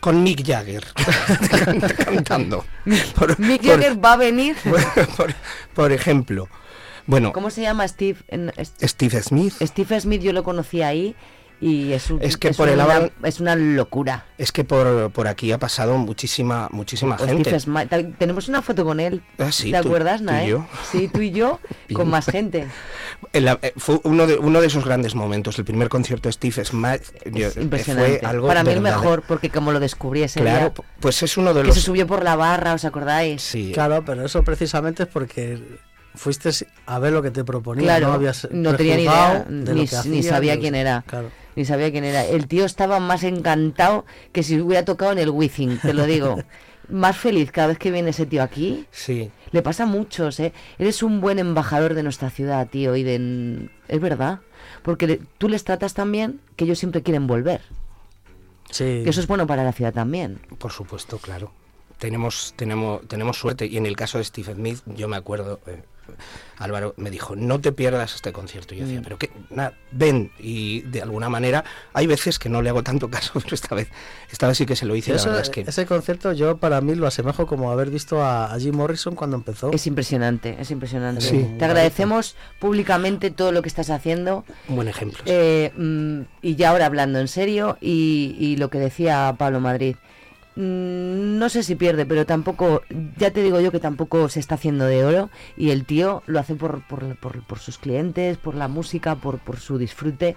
[0.00, 0.84] Con Mick Jagger
[2.04, 2.64] cantando.
[3.14, 4.56] Por- Mick por- Jagger va a venir?
[5.16, 5.34] por,
[5.74, 6.48] por ejemplo,
[7.06, 8.18] bueno, ¿Cómo se llama Steve?
[8.82, 9.54] Steve Smith.
[9.60, 11.14] Steve Smith yo lo conocí ahí
[11.60, 14.26] y es, un- Es que por el una, Avalon- es una locura.
[14.36, 17.88] Es que por, por aquí ha pasado muchísima muchísima Steve gente.
[17.88, 19.22] Ta- tenemos una foto con él.
[19.38, 20.66] Ah, sí, ¿Te tú- acuerdas, tú y yo.
[20.92, 21.58] Sí, tú y yo,
[21.94, 22.66] con más gente.
[23.32, 25.58] En la- eh, fue uno de, uno de esos grandes momentos.
[25.58, 28.18] El primer concierto de Steve Smith Es eh, impresionante.
[28.18, 31.36] fue algo Para mí el mejor, porque como lo descubrí ese Claro, día, pues es
[31.38, 33.40] uno de que los se subió por la barra, ¿os acordáis?
[33.40, 33.70] Sí.
[33.72, 35.58] Claro, pero eso precisamente es porque
[36.14, 36.50] fuiste
[36.86, 37.84] a ver lo que te proponía.
[37.84, 41.02] Claro, no, habías no tenía ni idea, de ni, que ni sabía quién era.
[41.06, 41.30] Claro.
[41.56, 42.24] Ni sabía quién era.
[42.24, 46.36] El tío estaba más encantado que si hubiera tocado en el Wizzing, te lo digo.
[46.88, 48.86] más feliz cada vez que viene ese tío aquí.
[48.92, 49.30] Sí.
[49.50, 50.52] Le pasa a muchos, ¿eh?
[50.78, 53.68] Eres un buen embajador de nuestra ciudad, tío, y de...
[53.88, 54.40] Es verdad.
[54.82, 57.62] Porque le- tú les tratas tan bien que ellos siempre quieren volver.
[58.70, 59.02] Sí.
[59.04, 60.38] Y eso es bueno para la ciudad también.
[60.58, 61.52] Por supuesto, claro.
[61.98, 63.66] Tenemos, tenemos, tenemos suerte.
[63.66, 65.82] Y en el caso de Steve Smith, yo me acuerdo, eh,
[66.58, 68.74] Álvaro me dijo, no te pierdas este concierto.
[68.74, 68.88] Y yo Mm.
[68.88, 70.30] decía, pero que, nada, ven.
[70.38, 73.88] Y de alguna manera, hay veces que no le hago tanto caso, pero esta vez,
[74.30, 75.10] esta vez sí que se lo hice.
[75.10, 78.22] La Eso- verdad es que Ese concierto yo para mí lo asemejo como haber visto
[78.22, 79.70] a, a Jim Morrison cuando empezó.
[79.72, 81.20] Es impresionante, es impresionante.
[81.20, 81.46] Sí.
[81.58, 84.44] Te agradecemos públicamente todo lo que estás haciendo.
[84.68, 85.22] un buen ejemplo.
[85.26, 89.96] Eh, mm, y ya ahora hablando en serio, y, y lo que decía Pablo Madrid,
[89.96, 90.15] mm,
[90.56, 92.82] no sé si pierde, pero tampoco,
[93.18, 96.38] ya te digo yo que tampoco se está haciendo de oro y el tío lo
[96.40, 100.34] hace por, por, por- por sus clientes, por la música, por, por su disfrute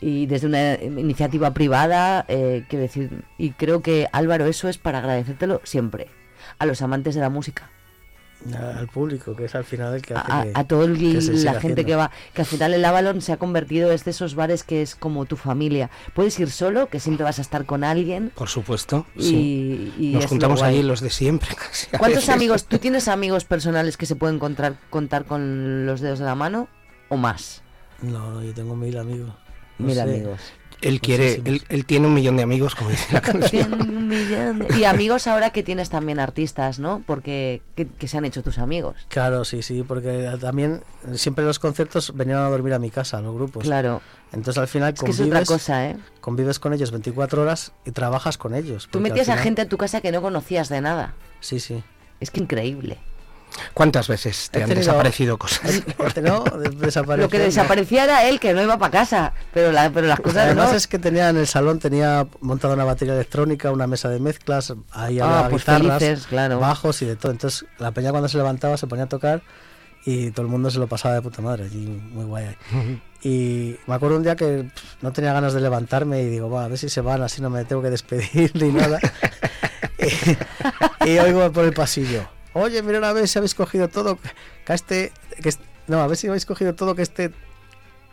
[0.00, 4.98] y desde una iniciativa privada, eh, quiero decir, y creo que Álvaro eso es para
[4.98, 6.08] agradecértelo siempre,
[6.58, 7.70] a los amantes de la música.
[8.54, 11.36] Al público, que es al final el que hace a, que- a toda que se
[11.38, 11.84] siga la gente haciendo.
[11.86, 14.82] que va, que al final el Avalon se ha convertido, es de esos bares que
[14.82, 15.90] es como tu familia.
[16.14, 18.32] Puedes ir solo, que siempre vas a estar con alguien.
[18.34, 19.94] Por supuesto, Y- sí.
[19.98, 21.48] y Nos juntamos lo allí los de siempre.
[21.56, 26.18] casi ¿Cuántos amigos, tú tienes amigos personales que se pueden encontrar, contar con los dedos
[26.18, 26.68] de la mano
[27.08, 27.62] o más?
[28.02, 29.30] No, no, yo tengo mil amigos.
[29.78, 30.02] No Mil sé.
[30.02, 30.40] amigos.
[30.86, 33.72] Él quiere, él, él tiene un millón de amigos, como dice la canción.
[33.74, 37.02] Un millón Y amigos ahora que tienes también artistas, ¿no?
[37.06, 38.94] Porque que, que se han hecho tus amigos.
[39.08, 40.82] Claro, sí, sí, porque también
[41.14, 43.64] siempre los conciertos venían a dormir a mi casa, los grupos.
[43.64, 44.00] Claro.
[44.32, 45.96] Entonces al final Es que es convives, otra cosa, ¿eh?
[46.20, 48.88] convives con ellos 24 horas y trabajas con ellos.
[48.90, 51.14] Tú metías a gente a tu casa que no conocías de nada.
[51.40, 51.82] Sí, sí.
[52.20, 52.98] Es que increíble.
[53.74, 55.82] ¿Cuántas veces te han tenido- desaparecido cosas?
[56.22, 56.44] No,
[57.16, 59.32] Lo que desaparecía era él, que no iba para casa.
[59.54, 60.76] Pero, la, pero las cosas Además no.
[60.76, 64.72] es que tenía en el salón tenía montada una batería electrónica, una mesa de mezclas,
[64.92, 66.60] ahí Ah, había pues guitarras, felices, claro.
[66.60, 67.32] bajos y de todo.
[67.32, 69.42] Entonces la peña cuando se levantaba se ponía a tocar
[70.04, 72.44] y todo el mundo se lo pasaba de puta madre, allí muy guay.
[72.46, 73.02] ahí.
[73.22, 76.64] Y me acuerdo un día que pff, no tenía ganas de levantarme y digo, va,
[76.64, 79.00] a ver si se van, así no me tengo que despedir ni nada.
[81.04, 82.28] y, y oigo por el pasillo,
[82.60, 84.18] oye, mira a ver si habéis cogido todo,
[84.64, 85.50] que este, que
[85.86, 87.30] no, a ver si habéis cogido todo, que este,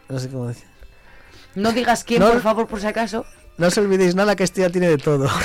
[0.10, 0.66] no sé cómo decir.
[1.56, 3.26] No digas quién, No- por favor, por si acaso.
[3.58, 5.30] No os olvidéis nada que este ya tiene de todo.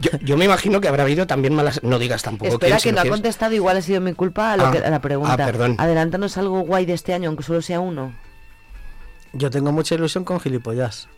[0.00, 1.80] Yo, yo me imagino que habrá habido también malas.
[1.84, 3.16] No digas tampoco Espera, quién, si que no ha quieres.
[3.18, 5.32] contestado, igual ha sido mi culpa a, lo Ah, que- a la pregunta.
[5.34, 5.76] ah, perdón.
[5.78, 8.12] Adelántanos algo guay de este año, aunque solo sea uno.
[9.32, 11.08] Yo tengo mucha ilusión con gilipollas.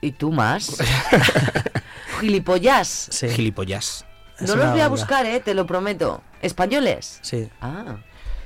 [0.00, 0.78] ¿Y tú más?
[2.20, 3.08] Gilipollas.
[3.10, 3.28] Sí.
[3.28, 4.04] Gilipollas.
[4.40, 6.22] Es No los voy a buscar, eh, te lo prometo.
[6.42, 7.18] ¿Españoles?
[7.22, 7.48] Sí.
[7.60, 7.96] Ah.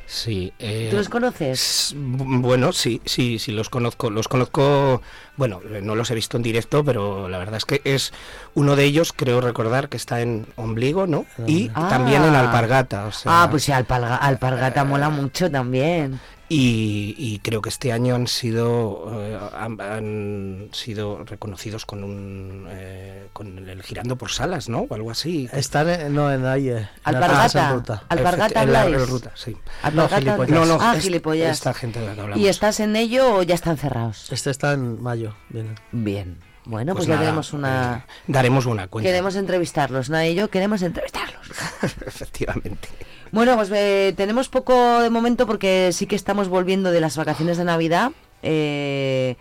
[0.07, 0.53] Sí.
[0.59, 1.95] eh, ¿Tú los conoces?
[1.97, 4.11] Bueno, sí, sí, sí, los conozco.
[4.11, 5.01] Los conozco,
[5.37, 8.13] bueno, eh, no los he visto en directo, pero la verdad es que es
[8.55, 11.25] uno de ellos, creo recordar, que está en Ombligo, ¿no?
[11.47, 11.89] Y Ah.
[11.89, 13.07] también en Alpargata.
[13.07, 16.21] o sea, Ah, pues sí, Alparga- Alpargata mola mucho también.
[16.55, 22.67] Y, y creo que este año han sido eh, han, han sido reconocidos con un
[22.71, 24.81] eh, con el girando por salas, ¿no?
[24.89, 25.49] O algo así.
[25.53, 26.69] Están en, no en ahí.
[26.69, 27.69] eh, Alpargata.
[27.71, 28.03] En Ruta.
[28.09, 29.57] Alpargata En la- en ruta, sí.
[29.83, 30.51] Alpargata- gilipollas.
[30.51, 31.57] No, no, Ah, es- gilipollas.
[31.57, 32.45] esta gente de la que hablamos.
[32.45, 34.31] ¿Y estás en ello o ya están cerrados?
[34.31, 35.35] Este está en mayo.
[35.49, 35.75] Bien.
[35.93, 36.39] Bien.
[36.65, 38.05] Bueno, pues, Pues ya nada, tenemos una...
[38.07, 39.09] eh, daremos una cuenta.
[39.09, 40.23] Queremos entrevistarlos, ¿no?
[40.23, 41.32] Y yo queremos entrevistarlos.
[42.07, 42.89] Efectivamente.
[43.31, 47.57] Bueno, pues eh, tenemos poco de momento porque sí que estamos volviendo de las vacaciones
[47.59, 48.13] de Navidad.
[48.43, 49.37] Eh,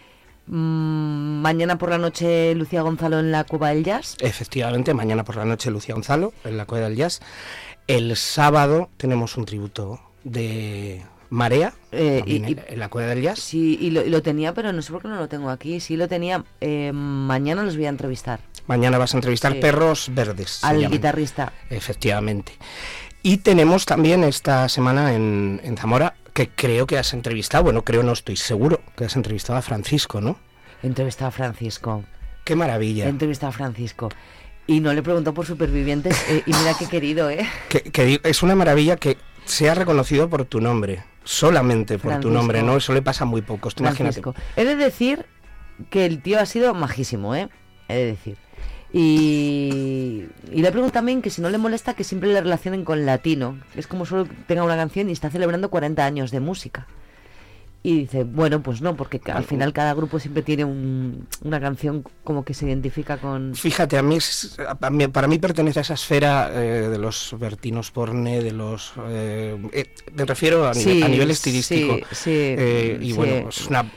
[0.48, 4.16] mm, mañana por la noche Lucía Gonzalo en la Cueva del Jazz.
[4.22, 7.22] Efectivamente, mañana por la noche Lucía Gonzalo en la Cueva del Jazz.
[7.88, 13.40] El sábado tenemos un tributo de Marea Eh, y- en, en la Cueva del Jazz.
[13.40, 15.80] Sí, y lo, y lo tenía, pero no sé por qué no lo tengo aquí.
[15.80, 16.44] Sí lo tenía.
[16.62, 18.40] eh, mañana los voy a entrevistar.
[18.68, 19.60] Mañana vas a entrevistar Sí.
[19.60, 20.64] Perros Verdes.
[20.64, 21.52] Al guitarrista.
[21.70, 22.54] Efectivamente.
[23.24, 28.02] Y tenemos también esta semana en, en Zamora, que creo que has entrevistado, bueno, creo
[28.04, 30.38] no estoy seguro, que has entrevistado a Francisco, ¿no?
[30.82, 32.04] He entrevistado a Francisco.
[32.44, 33.06] Qué maravilla.
[33.06, 34.10] He entrevistado a Francisco.
[34.66, 36.20] Y no le preguntó por supervivientes.
[36.30, 37.48] eh, y mira qué querido, ¿eh?
[37.70, 42.30] Que, que di- es una maravilla que sea reconocido por tu nombre, solamente por tu
[42.32, 42.78] nombre, ¿no?
[42.78, 44.22] Eso le pasa a muy pocos, tú imagínate.
[44.22, 44.36] Francisco.
[44.56, 45.26] He de decir
[45.92, 47.50] que el tío ha sido majísimo, ¿eh?
[47.88, 48.38] He de decir.
[48.94, 52.84] Y, y le he preguntado también que si no le molesta que siempre le relacionen
[52.84, 53.58] con latino.
[53.76, 56.88] Es como solo tenga una canción y está celebrando 40 años de música.
[57.84, 62.04] Y dice, bueno, pues no, porque al final cada grupo siempre tiene un- una canción
[62.24, 63.56] como que se identifica con...
[63.56, 67.36] Fíjate, a mí, es- a mí- para mí pertenece a esa esfera eh, de los
[67.40, 68.94] Bertinos Porne, de los...
[69.08, 71.96] eh, eh, me refiero a, nivel, Sí, a nivel estilístico.
[71.96, 73.14] sí, sí, Eh, y sí.
[73.14, 73.92] bueno, es una,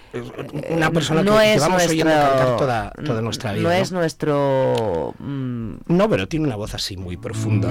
[0.71, 3.63] una persona no que es llevamos oyendo nuestro- cantar toda, toda nuestra vida.
[3.65, 3.75] No ¿no?
[3.75, 5.15] es nuestro...
[5.19, 7.69] mm, No, pero tiene una voz así muy profunda.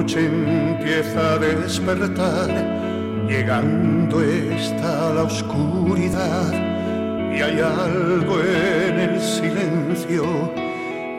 [0.00, 2.48] Noche empieza a despertar,
[3.28, 6.52] llegando está la oscuridad
[7.30, 10.24] y hay algo en el silencio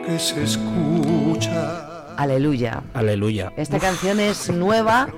[0.04, 2.16] que se escucha.
[2.16, 2.82] Aleluya.
[2.92, 3.52] Aleluya.
[3.56, 5.08] Esta canción es nueva.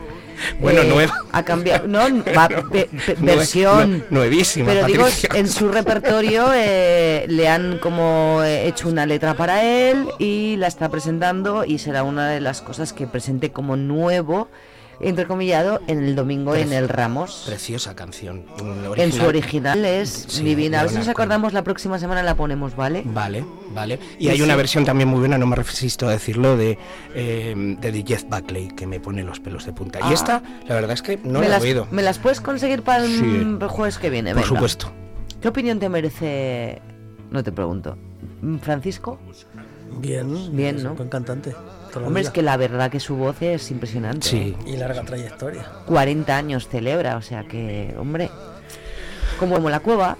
[0.60, 1.14] Bueno, eh, nueva.
[1.32, 1.86] Ha cambiado.
[1.88, 2.00] No,
[2.36, 4.00] va, pe- pe- Nue- versión.
[4.00, 9.34] nue- nuevísima, Pero digo, en su repertorio eh, le han como eh, hecho una letra
[9.34, 13.76] para él y la está presentando y será una de las cosas que presente como
[13.76, 14.48] nuevo
[15.00, 17.44] entrecomillado, en el domingo en el Ramos.
[17.46, 18.44] Preciosa canción.
[18.96, 20.80] En su original es Sí, divina.
[20.80, 23.02] A ver si nos acordamos la próxima semana la ponemos, ¿vale?
[23.04, 23.98] Vale, vale.
[24.18, 24.58] Y Y hay una sí.
[24.58, 26.78] versión también muy buena, no me resisto a decirlo, de,
[27.14, 29.98] eh, de The Jeff Buckley, que me pone los pelos de punta.
[30.02, 30.10] Ah.
[30.10, 31.88] Y esta, la verdad es que no ¿Me la he las, oído.
[31.90, 33.22] ¿Me las puedes conseguir para el Sí.
[33.22, 34.30] mm, jueves que viene?
[34.32, 34.48] Por Venga.
[34.48, 34.92] supuesto.
[35.40, 36.80] ¿Qué opinión te merece?
[37.30, 37.96] No te pregunto.
[38.42, 39.18] Mm, ¿Francisco?
[39.98, 40.90] Bien, Bien, ¿no?
[40.90, 41.54] un buen cantante.
[42.02, 44.28] Hombre, es que la verdad que su voz es impresionante.
[44.28, 44.56] Sí.
[44.66, 45.66] Y larga trayectoria.
[45.86, 48.30] 40 años celebra, o sea que, hombre,
[49.38, 50.16] como, como la cueva.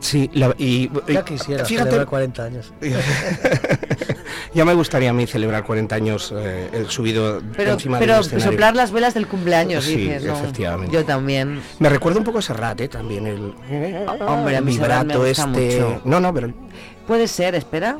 [0.00, 2.72] Sí, la- y, y- Ya quisiera fíjate, celebrar 40 años.
[4.54, 8.20] ya me gustaría a mí celebrar 40 años eh, el subido Pero, encima pero de
[8.20, 8.50] escenario.
[8.52, 10.34] soplar las velas del cumpleaños, Sí, dices, ¿no?
[10.38, 10.94] efectivamente.
[10.94, 11.60] Yo también.
[11.80, 12.88] Me recuerda un poco a Serrat, ¿eh?
[12.88, 13.52] También el
[14.20, 15.80] Hombre, a mí me vibrato gusta este.
[15.80, 16.00] mucho.
[16.04, 16.52] No, no, pero
[17.06, 17.98] Puede ser, espera.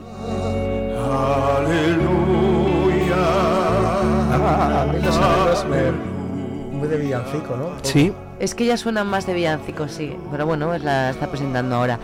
[1.11, 1.61] A
[4.93, 5.93] mí los arreglos me-
[6.79, 7.71] muy de villancico, ¿no?
[7.83, 8.13] sí.
[8.41, 10.15] Es que ya suena más de villancico, sí.
[10.31, 11.99] Pero bueno, es la está presentando ahora.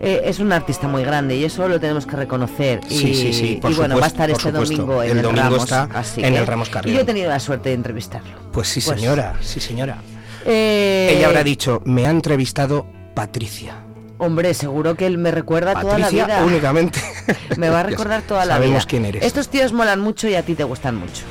[0.00, 2.80] Eh, es un artista muy grande y eso lo tenemos que reconocer.
[2.88, 4.74] Y, Sí, sí, sí, por y bueno, va a estar este supuesto.
[4.74, 5.64] domingo en El el, domingo Ramos.
[5.64, 6.96] está así en que- el Ramos Y Carrión.
[6.96, 8.38] yo he tenido la suerte de entrevistarlo.
[8.52, 9.98] Pues sí, Pues- señora, sí, señora.
[10.46, 13.74] Eh, Ella habrá dicho, me ha entrevistado Patricia.
[14.18, 16.42] Hombre, seguro que él me recuerda toda la vida.
[16.44, 17.00] únicamente.
[17.56, 18.66] Me va a recordar toda la vida.
[18.66, 19.24] Sabemos quién eres.
[19.24, 21.22] Estos tíos molan mucho y a ti te gustan mucho.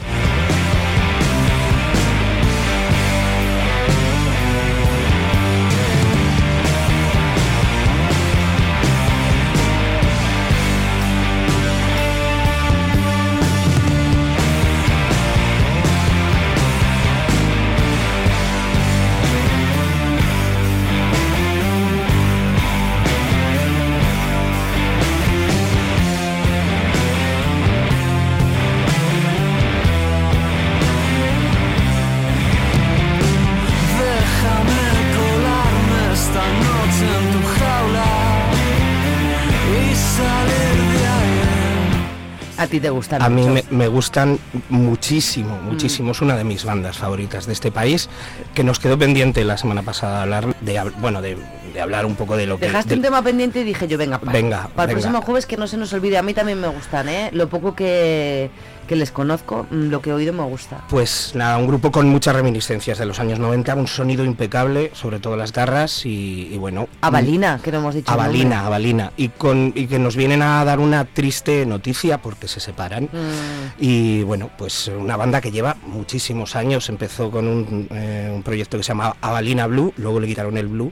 [42.76, 44.38] Ti te gustan A mí me, me gustan
[44.69, 46.11] muchísimo, muchísimo.
[46.11, 48.09] Es una de mis bandas favoritas de este país,
[48.53, 51.38] que nos quedó pendiente la semana pasada hablar de, bueno, de,
[51.73, 52.65] de hablar un poco de lo que...
[52.67, 55.09] Dejaste un tema pendiente y dije yo, venga, para, Venga, para el venga.
[55.09, 56.17] próximo jueves que no se nos olvide.
[56.17, 57.30] A mí también me gustan, ¿eh?
[57.34, 58.49] Lo poco que,
[58.86, 60.83] que les conozco, mm, lo que he oído me gusta.
[60.89, 65.19] Pues nada, un grupo con muchas reminiscencias de los años 90, un sonido impecable, sobre
[65.19, 66.88] todo las garras y, y bueno...
[67.01, 68.11] Avalina, que no hemos dicho.
[68.11, 69.11] Avalina, Avalina.
[69.17, 73.05] Y, con, y que nos vienen a dar una triste noticia porque se separan.
[73.05, 73.79] Mm.
[73.79, 76.89] Y bueno, pues una banda que lleva muchísimos años.
[76.89, 80.67] Empezó con un, eh, un proyecto que se llama Avalina Blue, luego le quitaron el
[80.67, 80.91] Blue.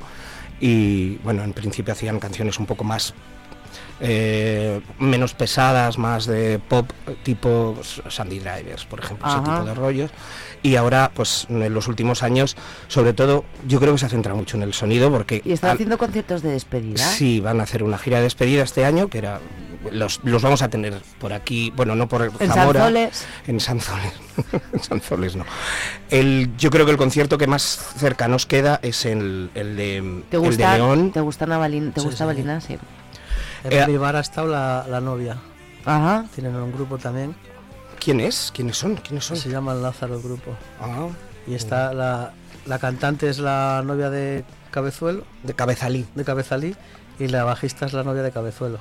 [0.60, 3.14] Y bueno, en principio hacían canciones un poco más.
[4.00, 6.90] Eh, menos pesadas, más de pop
[7.24, 7.78] tipo
[8.10, 10.12] Sandy Drivers, por ejemplo, ese tipo de rollos.
[10.62, 12.56] Y ahora, pues en los últimos años,
[12.88, 15.76] sobre todo, yo creo que se centra mucho en el sonido porque Y están han-
[15.76, 17.06] haciendo conciertos de despedida.
[17.06, 19.40] Sí, van a hacer una gira de despedida este año, que era
[19.92, 23.26] los, los vamos a tener por aquí, bueno, no por En Zamora, Sanzoles.
[23.48, 24.14] en Sanzoles,
[24.74, 25.46] en Sanzoles no.
[26.10, 30.24] El, yo creo que el concierto que más cerca nos queda es el, el de,
[30.30, 31.12] ¿Te el de gusta, León.
[31.12, 32.44] ¿te gusta Navalin- ¿Te Sí, gusta sí.
[32.66, 32.78] Sí.
[33.64, 33.80] En Eh,
[34.18, 35.38] ha estado la, la novia.
[35.86, 36.26] Ajá.
[36.34, 37.36] Tienen un grupo también.
[38.00, 38.52] ¿Quién es?
[38.54, 38.96] ¿Quiénes son?
[38.98, 39.38] ¿Quiénes son?
[39.38, 40.52] Se llama Lázaro el grupo.
[40.82, 41.08] Ah,
[41.48, 42.34] Y está la,
[42.66, 46.06] la cantante es la novia de Cabezuelo, de Cabezalí.
[46.16, 46.76] de Cabezalí,
[47.20, 48.80] y la bajista es la novia de Cabezuelo.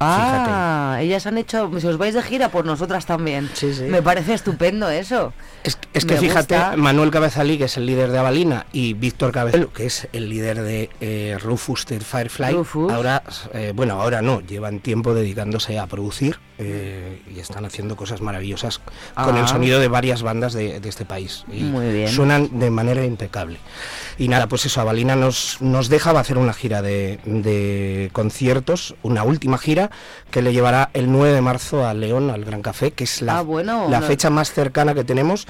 [0.00, 3.50] Ah, ellas han hecho, si os vais de gira, pues nosotras también.
[3.52, 3.82] Sí, sí.
[3.82, 5.32] Me parece estupendo eso.
[5.62, 6.76] Es, es que Me fíjate, gusta.
[6.76, 10.62] Manuel Cabezalí, que es el líder de Avalina, y Víctor Cabezalo, que es el líder
[10.62, 12.92] de eh, Rufus the Firefly, Rufus.
[12.92, 13.22] ahora,
[13.52, 18.78] eh, bueno, ahora no, llevan tiempo dedicándose a producir eh, y están haciendo cosas maravillosas
[18.78, 19.40] con Ah.
[19.40, 21.44] el sonido de varias bandas de, de este país.
[21.50, 22.08] Y Muy bien.
[22.08, 23.58] Suenan de manera impecable.
[24.18, 28.10] Y nada, pues eso, Avalina nos, nos deja, va a hacer una gira de, de
[28.12, 29.90] conciertos, una última gira
[30.30, 33.38] que le llevará el 9 de marzo a León, al Gran Café, que es la,
[33.38, 35.46] Ah, bueno, la no- fecha más cercana que tenemos.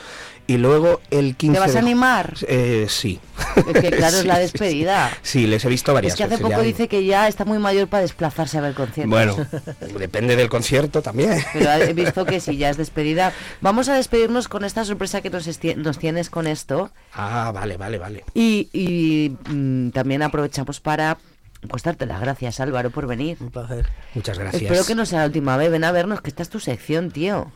[0.51, 2.35] Y luego el 15 ¿Te vas de a animar?
[2.49, 3.21] Eh, sí.
[3.57, 5.11] Es que claro, es Sí, la sí, despedida.
[5.23, 6.67] Sí, les he visto varias Es que hace veces poco ya.
[6.67, 9.11] dice que ya está muy mayor para desplazarse a ver conciertos.
[9.11, 9.37] Bueno,
[9.97, 11.39] depende del concierto también.
[11.53, 13.33] Pero he visto que si ya es despedida.
[13.61, 16.91] Vamos a despedirnos con esta sorpresa que nos, nos tienes con esto.
[17.15, 18.25] Ah, vale, vale, vale.
[18.35, 21.19] Y, y, mm, también aprovechamos para
[21.69, 23.37] pues darte las gracias, Álvaro, por venir.
[23.39, 23.87] Un placer.
[24.17, 24.63] Muchas gracias.
[24.63, 25.71] Espero que no sea la última vez.
[25.71, 27.53] Ven a vernos, que esta es tu sección, tío.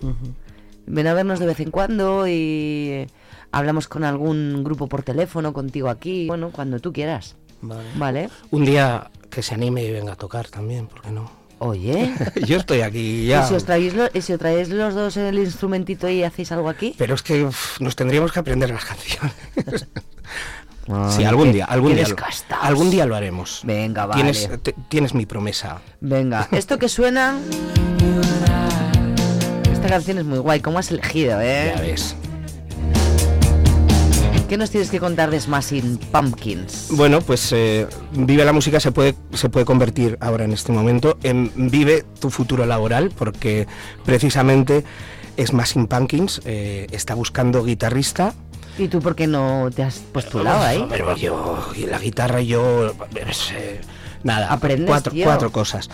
[0.87, 3.07] Ven a vernos de vez en cuando y
[3.53, 6.27] hablamos con algún grupo por teléfono, contigo aquí.
[6.27, 7.37] Bueno, cuando tú quieras.
[7.63, 7.85] Vale.
[7.97, 8.29] Vale.
[8.51, 11.31] Un día que se anime y venga a tocar también, ¿por qué no?
[11.61, 12.13] Oye.
[12.47, 13.47] Yo estoy aquí ¿Y ya.
[13.47, 16.69] si, os traéis lo- y si os traéis los dos el instrumentito y hacéis algo
[16.69, 16.95] aquí?
[16.99, 19.33] Pero es que uf, nos tendríamos que aprender las canciones.
[21.17, 22.17] sí, algún día, algún día, lo,
[22.61, 23.63] algún día lo haremos.
[23.65, 24.21] Venga, vale.
[24.23, 25.81] Tienes, te- tienes mi promesa.
[26.01, 27.39] Venga, esto que suena...
[29.95, 31.73] Canción es muy guay, ¿cómo has elegido, eh?
[31.73, 32.17] Ya ves.
[34.49, 36.89] ¿Qué nos tienes que contar de Smashing Pumpkins?
[36.91, 41.17] Bueno, pues eh, Vive la música se puede, se puede convertir ahora en este momento
[41.23, 43.69] en Vive tu futuro laboral, porque
[44.05, 44.83] precisamente
[45.39, 48.35] Smashing Pumpkins eh, está buscando guitarrista.
[48.77, 50.85] ¿Y tú por qué no te has postulado ahí?
[50.91, 53.81] Pero yo, y la guitarra yo, eh,
[54.25, 55.25] nada, Aprendes, cuatro, tío.
[55.25, 55.89] cuatro cosas.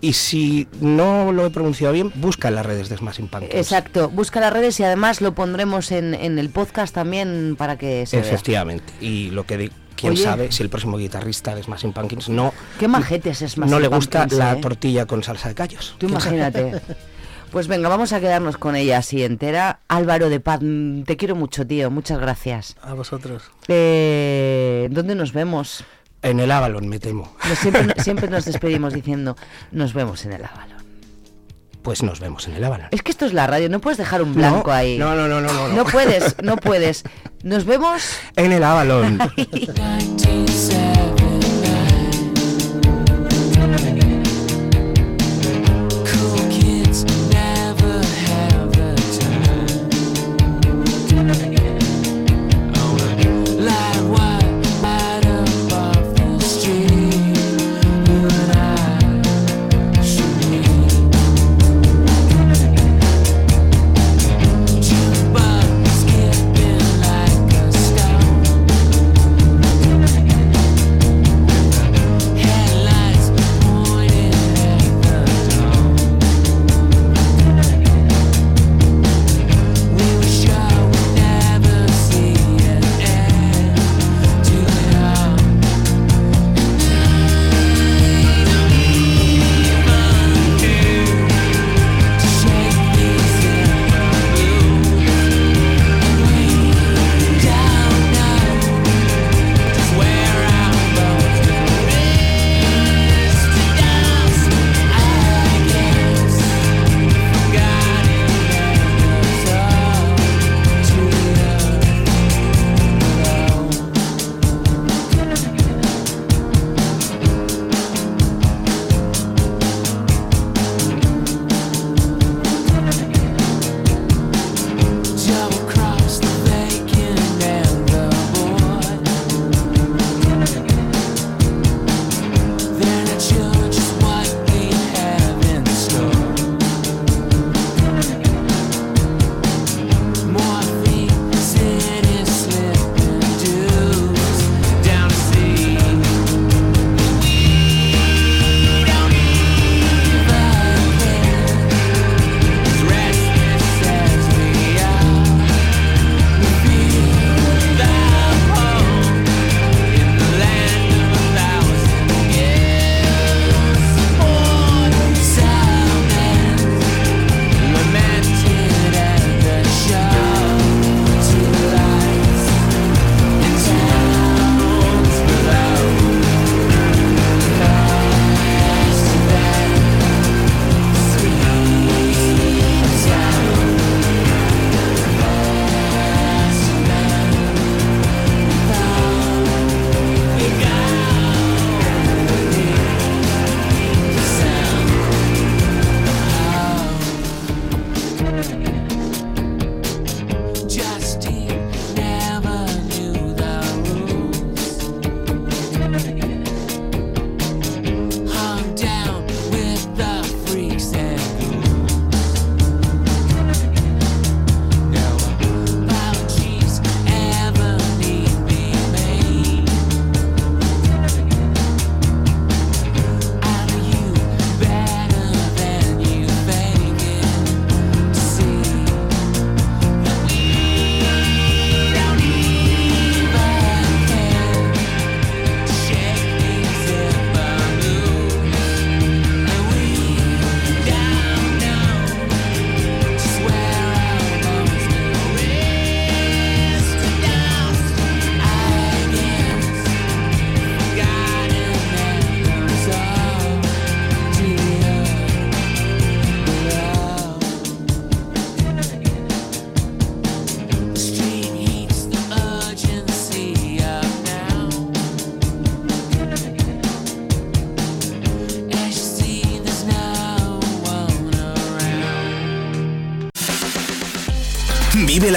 [0.00, 3.54] y si no lo he pronunciado bien, busca las redes de Smashing Pumpkins.
[3.54, 8.06] Exacto, busca las redes y además lo pondremos en, en el podcast también para que
[8.06, 8.26] se vea.
[8.26, 8.90] Efectivamente.
[9.00, 10.22] Y lo que quién Oye.
[10.22, 13.88] sabe si el próximo guitarrista de Smashing Pumpkins no Qué majetes es Smashing no le
[13.88, 14.60] gusta Pumpkins, la ¿eh?
[14.60, 15.96] tortilla con salsa de callos.
[15.98, 16.80] Tú imagínate.
[17.50, 19.80] Pues venga, vamos a quedarnos con ella así entera.
[19.88, 20.60] Álvaro de Paz,
[21.06, 21.90] te quiero mucho, tío.
[21.90, 22.76] Muchas gracias.
[22.82, 23.44] A vosotros.
[23.68, 25.82] Eh, ¿Dónde nos vemos?
[26.20, 27.34] En el Avalon, me temo.
[27.58, 29.34] Siempre, siempre nos despedimos diciendo,
[29.72, 30.77] nos vemos en el Avalon.
[31.82, 32.88] Pues nos vemos en el Avalon.
[32.90, 34.98] Es que esto es la radio, no puedes dejar un blanco No, ahí.
[34.98, 35.68] no, no, no, no, no.
[35.68, 37.04] No puedes, no puedes.
[37.42, 38.02] Nos vemos.
[38.36, 39.18] En el Avalon.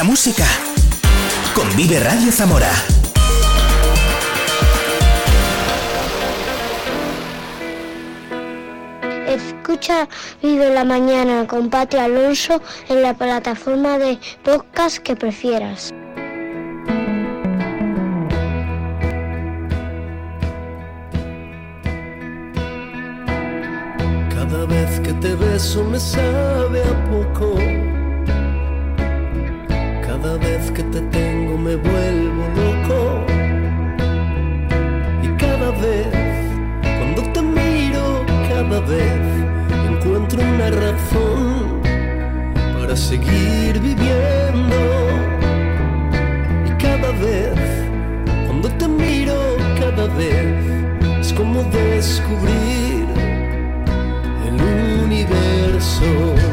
[0.01, 0.47] la música
[1.53, 2.71] con Vive Radio Zamora.
[9.27, 10.07] Escucha
[10.41, 15.93] Vive la Mañana con Pati Alonso en la plataforma de podcast que prefieras.
[24.33, 27.80] Cada vez que te beso me sabe a poco.
[31.71, 33.25] Me vuelvo loco.
[35.23, 36.07] Y cada vez,
[36.97, 39.21] cuando te miro, cada vez
[39.89, 41.81] encuentro una razón
[42.77, 44.79] para seguir viviendo.
[46.67, 47.57] Y cada vez,
[48.47, 49.37] cuando te miro,
[49.79, 50.47] cada vez
[51.21, 53.05] es como descubrir
[54.47, 54.57] el
[55.05, 56.50] universo.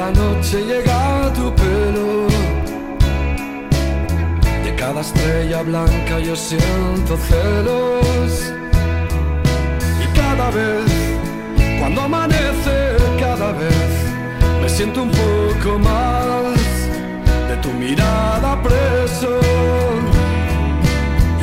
[0.00, 2.26] La noche llega tu pelo,
[4.64, 8.32] de cada estrella blanca yo siento celos.
[10.04, 10.90] Y cada vez,
[11.78, 12.76] cuando amanece,
[13.24, 13.90] cada vez
[14.62, 16.58] me siento un poco más
[17.50, 19.32] de tu mirada preso.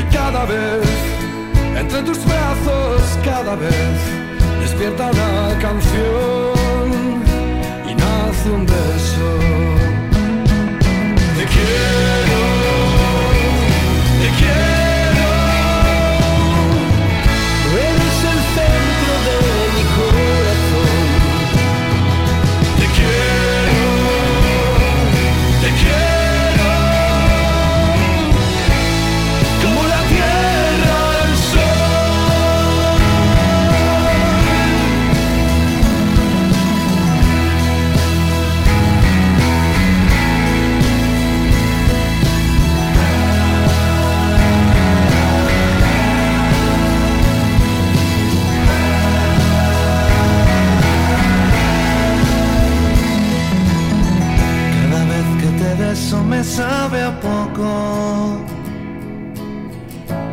[0.01, 0.87] Y cada vez,
[1.81, 3.97] entre tus brazos, cada vez
[4.61, 7.26] despierta una canción
[8.49, 9.27] un beso.
[11.37, 12.26] Te quiero,
[56.23, 58.41] me sabe a poco.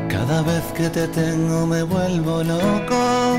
[0.09, 3.39] Cada vez que te tengo me vuelvo loco.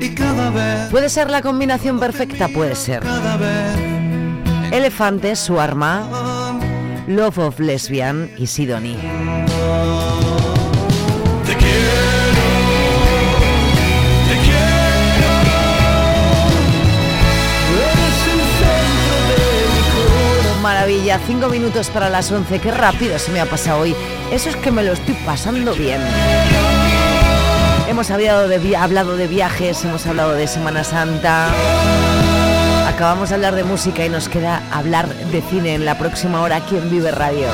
[0.00, 2.48] Y cada vez, ¿Puede ser la combinación perfecta?
[2.48, 3.00] Puede ser.
[3.02, 6.58] cada vez, Elefante, su arma,
[7.06, 8.98] Love of Lesbian y Sidonie.
[21.26, 22.58] Cinco minutos para las 11.
[22.60, 23.94] Qué rápido se me ha pasado hoy.
[24.32, 26.00] Eso es que me lo estoy pasando bien.
[27.88, 31.48] Hemos hablado de, vi- hablado de viajes, hemos hablado de Semana Santa.
[32.88, 36.56] Acabamos de hablar de música y nos queda hablar de cine en la próxima hora
[36.56, 37.46] aquí en Vive Radio.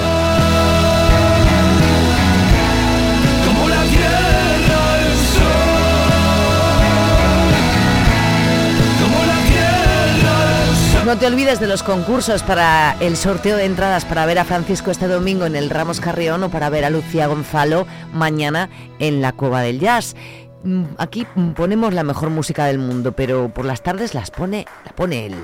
[11.12, 14.90] No te olvides de los concursos para el sorteo de entradas para ver a Francisco
[14.90, 19.32] este domingo en el Ramos Carrión o para ver a Lucía Gonzalo mañana en la
[19.32, 20.16] Cueva del Jazz.
[20.64, 24.92] Mm, Aquí ponemos la mejor música del mundo, pero por las tardes las pone, la
[24.92, 25.34] pone él.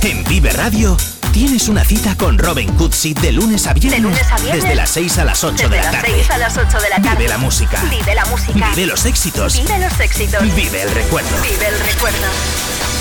[0.00, 0.96] En Vive Radio
[1.30, 4.62] tienes una cita con Robin Cutsi de lunes a viernes, De lunes a viernes.
[4.62, 6.12] desde las 6 a las 8 Desde de la las tarde.
[6.16, 7.16] 6 a las 8 de la tarde.
[7.18, 7.82] Vive la música.
[7.90, 8.70] Vive la música.
[8.70, 9.60] Vive los éxitos.
[9.60, 10.42] Vive los éxitos.
[10.54, 11.28] Vive el recuerdo.
[11.42, 12.95] Vive el recuerdo.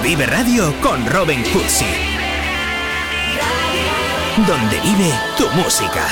[0.00, 1.84] Vive Radio con Robin Cutsi.
[4.46, 6.06] Donde vive tu música.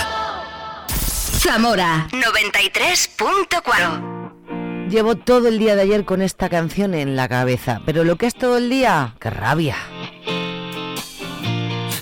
[0.89, 8.05] Zamora 93.4 Llevo todo el día de ayer con esta canción en la cabeza, pero
[8.05, 9.77] lo que es todo el día, qué rabia.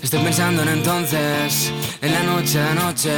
[0.09, 3.11] Estoy pensando en entonces, en la noche de noche,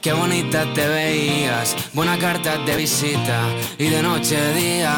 [0.00, 3.38] qué bonita te veías, buena carta de visita
[3.78, 4.94] y de noche a día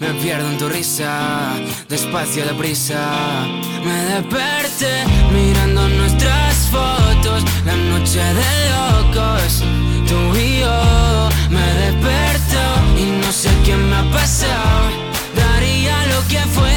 [0.00, 1.52] me pierdo en tu risa,
[1.88, 3.46] despacio deprisa,
[3.84, 9.62] me desperté mirando nuestras fotos, la noche de locos.
[10.08, 12.62] Tú y yo me desperto
[12.98, 14.90] y no sé qué me ha pasado.
[15.36, 16.71] Daría lo que fuera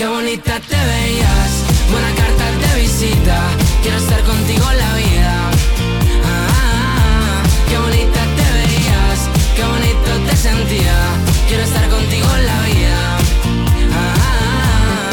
[0.00, 1.50] Qué bonita te veías,
[1.92, 3.38] buena carta de visita.
[3.82, 5.50] Quiero estar contigo la vida.
[6.24, 10.96] Ah, qué bonita te veías, qué bonito te sentía.
[11.48, 13.18] Quiero estar contigo la vida.
[13.92, 15.10] Ah,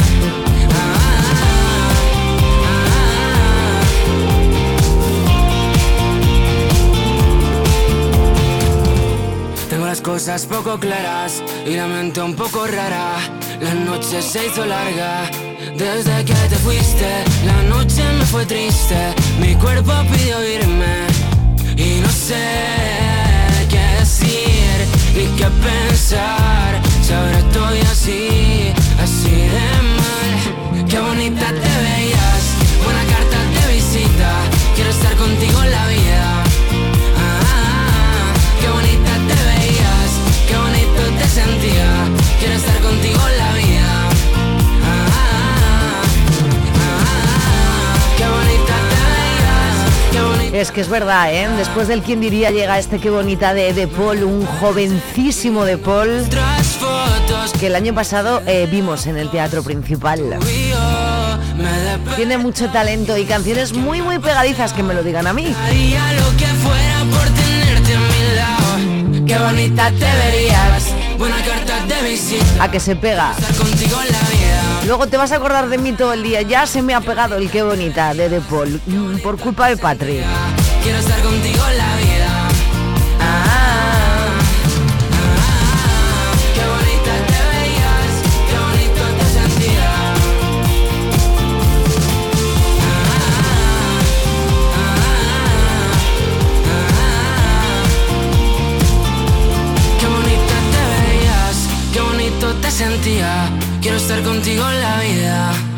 [9.69, 13.36] Tengo las cosas poco claras y la mente un poco rara.
[13.61, 15.29] La noche se hizo larga
[15.75, 17.23] desde que te fuiste.
[17.45, 18.95] La noche me fue triste,
[19.39, 21.07] mi cuerpo pidió irme
[21.75, 22.35] y no sé
[23.69, 24.77] qué decir
[25.15, 26.81] ni qué pensar.
[27.01, 30.85] Si ahora estoy así, así de mal.
[30.87, 32.43] Qué bonita te veías,
[32.83, 34.31] buena carta de visita.
[34.75, 36.43] Quiero estar contigo en la vida.
[37.17, 40.09] Ah, qué bonita te veías,
[40.47, 41.89] qué bonito te sentía.
[42.39, 43.36] Quiero estar contigo en la
[50.57, 51.47] Es que es verdad, ¿eh?
[51.55, 56.27] Después del quien diría llega este qué bonita de De Paul, un jovencísimo De Paul
[57.59, 60.39] que el año pasado eh, vimos en el teatro principal.
[62.15, 65.53] Tiene mucho talento y canciones muy muy pegadizas que me lo digan a mí.
[65.63, 69.25] Haría lo que fuera por tenerte a mi lado.
[69.27, 72.63] Qué bonita te verías, buena carta de visita.
[72.63, 73.33] A que se pega.
[73.57, 74.81] Contigo en la vida.
[74.87, 76.41] Luego te vas a acordar de mí todo el día.
[76.43, 79.77] Ya se me ha pegado el qué bonita de De Paul mm, por culpa de
[79.77, 80.21] Patri.
[80.87, 82.47] Quiero estar contigo en la vida.
[83.19, 84.39] Ah,
[85.11, 88.11] ah, qué bonita te veías,
[88.47, 89.89] qué bonito te sentía.
[99.99, 101.55] Qué bonita te veías,
[101.91, 103.49] qué bonito te sentía.
[103.81, 105.76] Quiero estar contigo en la vida.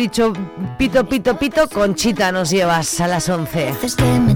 [0.00, 0.32] Dicho
[0.78, 3.66] pito, pito, pito, Conchita nos llevas a las 11.
[3.66, 4.34] veces que me